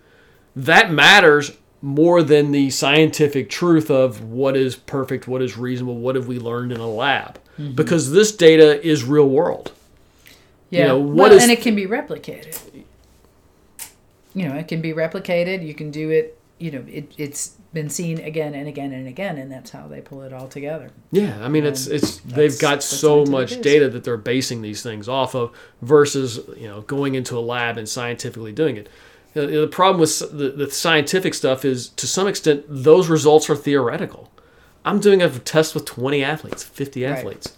that 0.56 0.91
matters 0.91 1.58
more 1.82 2.22
than 2.24 2.52
the 2.52 2.69
scientific 2.69 3.50
truth 3.50 3.89
of 3.89 4.22
what 4.24 4.58
is 4.58 4.76
perfect, 4.76 5.28
what 5.28 5.41
is 5.41 5.58
reasonable, 5.58 5.98
what 5.98 6.15
have 6.15 6.28
we 6.28 6.38
learned 6.39 6.72
in 6.72 6.80
a 6.80 6.89
lab. 6.89 7.39
Mm-hmm. 7.58 7.76
Because 7.76 8.12
this 8.12 8.36
data 8.36 8.86
is 8.86 9.04
real 9.04 9.30
world. 9.30 9.72
yeah, 10.69 10.88
know, 10.88 11.00
well, 11.00 11.13
what 11.13 11.32
is- 11.32 11.43
and 11.43 11.52
it 11.52 11.62
can 11.62 11.76
be 11.76 11.86
replicated. 11.86 12.84
You 14.36 14.48
know, 14.48 14.56
it 14.56 14.67
can 14.67 14.82
be 14.82 14.93
replicated. 14.93 15.65
You 15.65 15.74
can 15.74 15.89
do 15.91 16.10
it. 16.12 16.38
You 16.60 16.72
know, 16.72 16.86
it, 16.88 17.12
it's 17.17 17.56
been 17.73 17.89
seen 17.89 18.19
again 18.19 18.53
and 18.55 18.67
again 18.67 18.91
and 18.93 19.08
again, 19.08 19.38
and 19.38 19.51
that's 19.51 19.69
how 19.71 19.88
they 19.88 20.01
pull 20.01 20.23
it 20.23 20.34
all 20.34 20.47
together. 20.47 20.89
Yeah, 21.12 21.38
I 21.43 21.47
mean 21.49 21.65
it's 21.65 21.88
it's 21.88 22.17
they've 22.17 22.58
got 22.60 22.82
so 22.84 23.25
much 23.25 23.62
data 23.62 23.89
that 23.89 24.03
they're 24.03 24.17
basing 24.17 24.62
these 24.62 24.82
things 24.82 25.08
off 25.08 25.36
of 25.36 25.51
versus 25.82 26.39
you 26.58 26.67
know 26.67 26.82
going 26.82 27.15
into 27.15 27.38
a 27.38 27.41
lab 27.41 27.77
and 27.77 27.88
scientifically 27.88 28.51
doing 28.51 28.75
it. 28.77 28.89
The, 29.34 29.45
the 29.45 29.67
problem 29.67 29.99
with 30.01 30.17
the, 30.36 30.49
the 30.49 30.71
scientific 30.71 31.36
stuff 31.36 31.63
is 31.63 31.89
to 31.89 32.08
some 32.08 32.27
extent 32.27 32.65
those 32.67 33.08
results 33.08 33.49
are 33.49 33.55
theoretical. 33.55 34.32
I'm 34.84 34.99
doing 34.99 35.21
a 35.21 35.29
test 35.29 35.75
with 35.75 35.86
20 35.86 36.23
athletes, 36.23 36.63
50 36.63 37.03
Right. 37.05 37.12
athletes, 37.12 37.58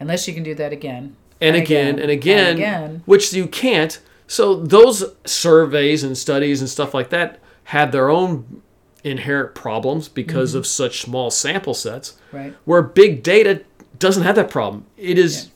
Unless 0.00 0.26
you 0.26 0.32
can 0.32 0.42
do 0.42 0.54
that 0.54 0.72
again 0.72 1.16
and, 1.40 1.54
again, 1.56 1.98
and 1.98 2.10
again, 2.10 2.56
again. 2.56 3.02
which 3.04 3.32
you 3.34 3.46
can't. 3.46 4.00
So 4.26 4.54
those 4.54 5.04
surveys 5.26 6.02
and 6.02 6.16
studies 6.16 6.60
and 6.60 6.70
stuff 6.70 6.94
like 6.94 7.10
that 7.10 7.40
have 7.64 7.92
their 7.92 8.08
own 8.08 8.62
inherent 9.04 9.54
problems 9.54 10.08
because 10.08 10.50
Mm-hmm. 10.50 10.58
of 10.58 10.66
such 10.66 11.00
small 11.02 11.30
sample 11.30 11.74
sets 11.74 12.16
Right. 12.32 12.54
where 12.64 12.82
big 12.82 13.22
data 13.22 13.62
doesn't 13.98 14.22
have 14.22 14.36
that 14.36 14.50
problem. 14.50 14.86
It 14.96 15.18
is 15.18 15.50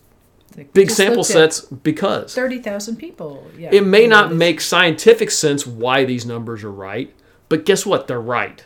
Like, 0.57 0.73
big 0.73 0.91
sample 0.91 1.25
sets 1.25 1.61
because 1.61 2.35
Thirty 2.35 2.59
thousand 2.61 2.97
people. 2.97 3.47
Yeah. 3.59 3.71
it 3.73 3.85
may 3.87 4.07
not 4.07 4.33
make 4.35 4.61
scientific 4.61 5.31
sense 5.31 5.67
why 5.67 6.05
these 6.05 6.25
numbers 6.27 6.65
are 6.65 6.73
right, 6.73 7.15
but 7.49 7.65
guess 7.65 7.85
what? 7.87 8.07
They're 8.09 8.21
right. 8.21 8.65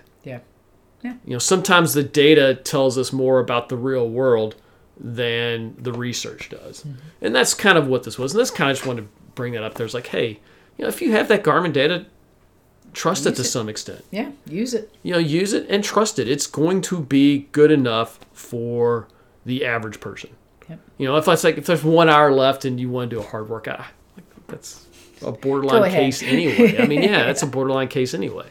Yeah. 1.03 1.15
You 1.25 1.33
know, 1.33 1.39
sometimes 1.39 1.95
the 1.95 2.03
data 2.03 2.55
tells 2.55 2.99
us 2.99 3.11
more 3.11 3.39
about 3.41 3.71
the 3.71 3.77
real 3.77 4.07
world 4.07 4.55
than 4.99 5.75
the 5.79 5.93
research 5.95 6.51
does. 6.51 6.81
Mm-hmm. 6.83 6.99
And 7.23 7.35
that's 7.35 7.55
kind 7.55 7.79
of 7.79 7.87
what 7.89 8.03
this 8.03 8.19
was. 8.19 8.35
And 8.35 8.41
this 8.41 8.51
kind 8.51 8.71
of 8.71 8.77
just 8.77 8.87
wanted 8.87 9.03
to 9.03 9.09
bring 9.35 9.55
that 9.55 9.63
up. 9.63 9.75
There's 9.77 9.95
like, 9.95 10.09
hey, 10.09 10.41
you 10.77 10.83
know, 10.83 10.89
if 10.89 11.01
you 11.01 11.13
have 11.13 11.29
that 11.29 11.43
Garmin 11.43 11.73
data, 11.73 12.05
trust 12.93 13.27
it 13.27 13.35
to 13.37 13.43
it. 13.43 13.45
some 13.45 13.69
extent. 13.69 14.05
Yeah. 14.11 14.31
Use 14.47 14.75
it. 14.75 14.95
You 15.03 15.13
know, 15.13 15.19
use 15.19 15.53
it 15.53 15.67
and 15.69 15.83
trust 15.85 16.19
it. 16.19 16.29
It's 16.29 16.47
going 16.47 16.81
to 16.83 17.01
be 17.01 17.49
good 17.53 17.71
enough 17.71 18.19
for 18.33 19.09
the 19.47 19.65
average 19.65 20.01
person. 20.01 20.31
Yep. 20.69 20.81
You 20.99 21.07
know, 21.09 21.17
if 21.17 21.27
it's 21.29 21.45
like 21.45 21.59
if 21.59 21.67
there's 21.67 21.85
one 21.85 22.09
hour 22.09 22.31
left 22.33 22.65
and 22.65 22.79
you 22.81 22.91
want 22.91 23.11
to 23.11 23.17
do 23.17 23.21
a 23.21 23.25
hard 23.27 23.49
workout, 23.49 23.85
that's 24.49 24.87
a 25.23 25.33
borderline 25.33 25.91
case 25.91 26.23
anyway. 26.23 26.79
I 26.79 26.87
mean, 26.87 27.03
yeah, 27.03 27.25
that's 27.25 27.43
a 27.43 27.47
borderline 27.57 27.89
case 27.89 28.15
anyway. 28.15 28.47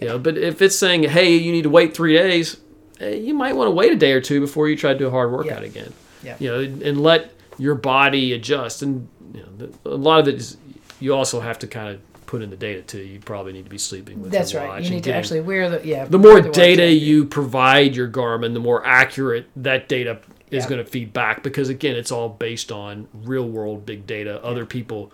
You 0.00 0.08
know, 0.08 0.18
but 0.18 0.38
if 0.38 0.62
it's 0.62 0.76
saying, 0.76 1.02
hey, 1.04 1.36
you 1.36 1.52
need 1.52 1.62
to 1.62 1.70
wait 1.70 1.94
three 1.94 2.16
days, 2.16 2.56
eh, 3.00 3.10
you 3.14 3.34
might 3.34 3.54
want 3.54 3.66
to 3.68 3.72
wait 3.72 3.92
a 3.92 3.96
day 3.96 4.12
or 4.12 4.20
two 4.20 4.40
before 4.40 4.68
you 4.68 4.76
try 4.76 4.92
to 4.92 4.98
do 4.98 5.06
a 5.06 5.10
hard 5.10 5.30
workout 5.30 5.60
Yeah. 5.62 5.68
again. 5.68 5.92
Yeah. 6.22 6.36
You 6.38 6.48
know, 6.50 6.60
and 6.60 6.82
and 6.82 7.00
let 7.02 7.32
your 7.58 7.74
body 7.74 8.32
adjust. 8.32 8.82
And 8.82 9.08
you 9.34 9.44
know, 9.58 9.68
a 9.84 9.96
lot 9.96 10.20
of 10.20 10.28
it 10.28 10.36
is 10.36 10.56
you 11.00 11.14
also 11.14 11.40
have 11.40 11.58
to 11.60 11.66
kind 11.66 11.88
of 11.94 12.00
put 12.32 12.40
in 12.40 12.48
the 12.48 12.56
data 12.56 12.80
too. 12.80 13.02
You 13.02 13.20
probably 13.20 13.52
need 13.52 13.64
to 13.64 13.70
be 13.70 13.76
sleeping 13.76 14.22
with 14.22 14.32
That's 14.32 14.54
right. 14.54 14.82
You 14.82 14.88
need 14.88 15.04
to 15.04 15.14
actually 15.14 15.42
wear 15.42 15.68
the 15.68 15.86
yeah. 15.86 16.06
the 16.06 16.18
more 16.18 16.40
watch 16.40 16.54
data 16.54 16.90
you 16.90 17.26
provide 17.26 17.94
your 17.94 18.08
Garmin, 18.08 18.54
the 18.54 18.58
more 18.58 18.82
accurate 18.86 19.50
that 19.54 19.86
data 19.86 20.18
is 20.50 20.64
Yeah. 20.64 20.70
going 20.70 20.82
to 20.82 20.90
feed 20.90 21.12
back 21.12 21.42
because 21.42 21.68
again, 21.68 21.94
it's 21.94 22.10
all 22.10 22.30
based 22.30 22.72
on 22.72 23.06
real 23.12 23.46
world 23.46 23.84
big 23.84 24.06
data, 24.06 24.42
other 24.42 24.64
people 24.64 25.12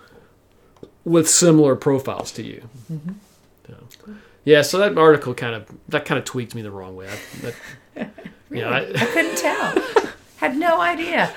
with 1.05 1.29
similar 1.29 1.75
profiles 1.75 2.31
to 2.33 2.45
you. 2.45 2.69
Mm-hmm. 2.91 3.15
So, 3.67 4.15
yeah, 4.45 4.63
so 4.63 4.79
that 4.79 4.97
article 4.97 5.35
kind 5.35 5.57
of 5.57 5.67
that 5.89 6.05
kind 6.05 6.21
of 6.21 6.25
tweaked 6.25 6.55
me 6.55 6.63
the 6.63 6.71
wrong 6.71 6.95
way. 6.95 7.09
I, 7.09 7.51
that, 7.97 8.11
you 8.53 8.61
know, 8.61 8.73
I 8.73 9.07
couldn't 9.07 9.37
tell. 9.37 9.75
Had 10.37 10.57
no 10.57 10.81
idea. 10.81 11.35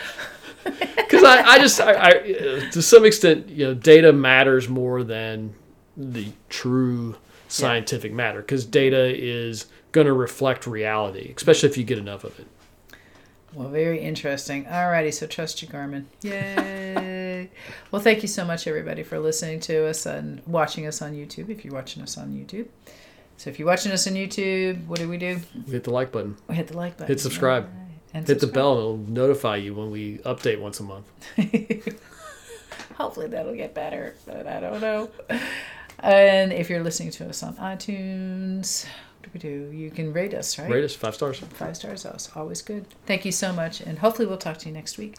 because 0.64 1.24
I, 1.24 1.42
I 1.42 1.58
just 1.58 1.82
I, 1.82 1.94
I 1.94 2.10
uh, 2.10 2.70
to 2.70 2.84
some 2.84 3.04
extent 3.04 3.50
you 3.50 3.66
know 3.66 3.74
data 3.74 4.14
matters 4.14 4.70
more 4.70 5.04
than 5.04 5.56
the 6.02 6.32
true 6.50 7.16
scientific 7.48 8.14
matter 8.14 8.42
because 8.42 8.66
data 8.66 9.14
is 9.14 9.66
going 9.92 10.08
to 10.08 10.14
reflect 10.14 10.66
reality, 10.66 11.34
especially 11.36 11.70
if 11.70 11.78
you 11.78 11.84
get 11.84 11.98
enough 11.98 12.24
of 12.24 12.40
it. 12.40 12.48
Well, 13.54 13.68
very 13.68 14.00
interesting. 14.00 14.64
Alrighty, 14.66 15.14
so 15.14 15.28
trust 15.28 15.62
your 15.62 15.70
Garmin. 15.70 16.06
Yay! 16.22 17.50
well, 17.92 18.02
thank 18.02 18.22
you 18.22 18.30
so 18.30 18.46
much, 18.46 18.66
everybody, 18.66 19.04
for 19.04 19.20
listening 19.20 19.60
to 19.62 19.88
us 19.88 20.06
and 20.06 20.42
watching 20.48 20.88
us 20.88 21.02
on 21.02 21.14
YouTube. 21.14 21.50
If 21.50 21.66
you're 21.66 21.74
watching 21.74 22.02
us 22.02 22.18
on 22.18 22.32
YouTube, 22.32 22.68
so 23.36 23.50
if 23.50 23.60
you're 23.60 23.68
watching 23.68 23.92
us 23.92 24.08
on 24.08 24.14
YouTube, 24.14 24.86
what 24.88 25.00
do 25.00 25.10
we 25.10 25.18
do? 25.18 25.42
We 25.66 25.74
hit 25.74 25.84
the 25.84 25.92
like 25.92 26.14
button. 26.14 26.38
We 26.48 26.56
hit 26.56 26.68
the 26.68 26.78
like 26.78 26.94
button. 26.96 27.08
Hit 27.08 27.20
subscribe. 27.20 27.66
Right. 27.66 27.74
And 28.14 28.28
Hit 28.28 28.40
the 28.40 28.48
bell 28.48 28.74
and 28.74 28.80
it'll 28.80 28.98
notify 29.14 29.56
you 29.58 29.74
when 29.74 29.90
we 29.90 30.20
update 30.20 30.60
once 30.60 30.80
a 30.80 30.84
month. 30.84 31.08
Hopefully 32.96 33.28
that'll 33.28 33.56
get 33.56 33.74
better, 33.74 34.16
but 34.26 34.48
I 34.48 34.60
don't 34.60 34.80
know. 34.82 35.10
And 36.02 36.52
if 36.52 36.70
you're 36.70 36.84
listening 36.84 37.12
to 37.12 37.30
us 37.30 37.44
on 37.44 37.56
iTunes, 37.56 38.86
what 39.20 39.24
do 39.24 39.30
we 39.34 39.40
do? 39.40 39.76
You 39.76 39.92
can 39.92 40.12
rate 40.14 40.34
us, 40.34 40.58
right? 40.58 40.70
Rate 40.70 40.84
us 40.84 40.96
five 40.96 41.16
stars. 41.16 41.40
Five 41.40 41.78
stars, 41.78 42.06
us 42.06 42.30
always 42.36 42.62
good. 42.62 42.86
Thank 43.06 43.26
you 43.26 43.32
so 43.32 43.54
much, 43.54 43.82
and 43.82 44.00
hopefully 44.00 44.28
we'll 44.28 44.38
talk 44.38 44.58
to 44.60 44.68
you 44.68 44.74
next 44.74 44.98
week. 44.98 45.16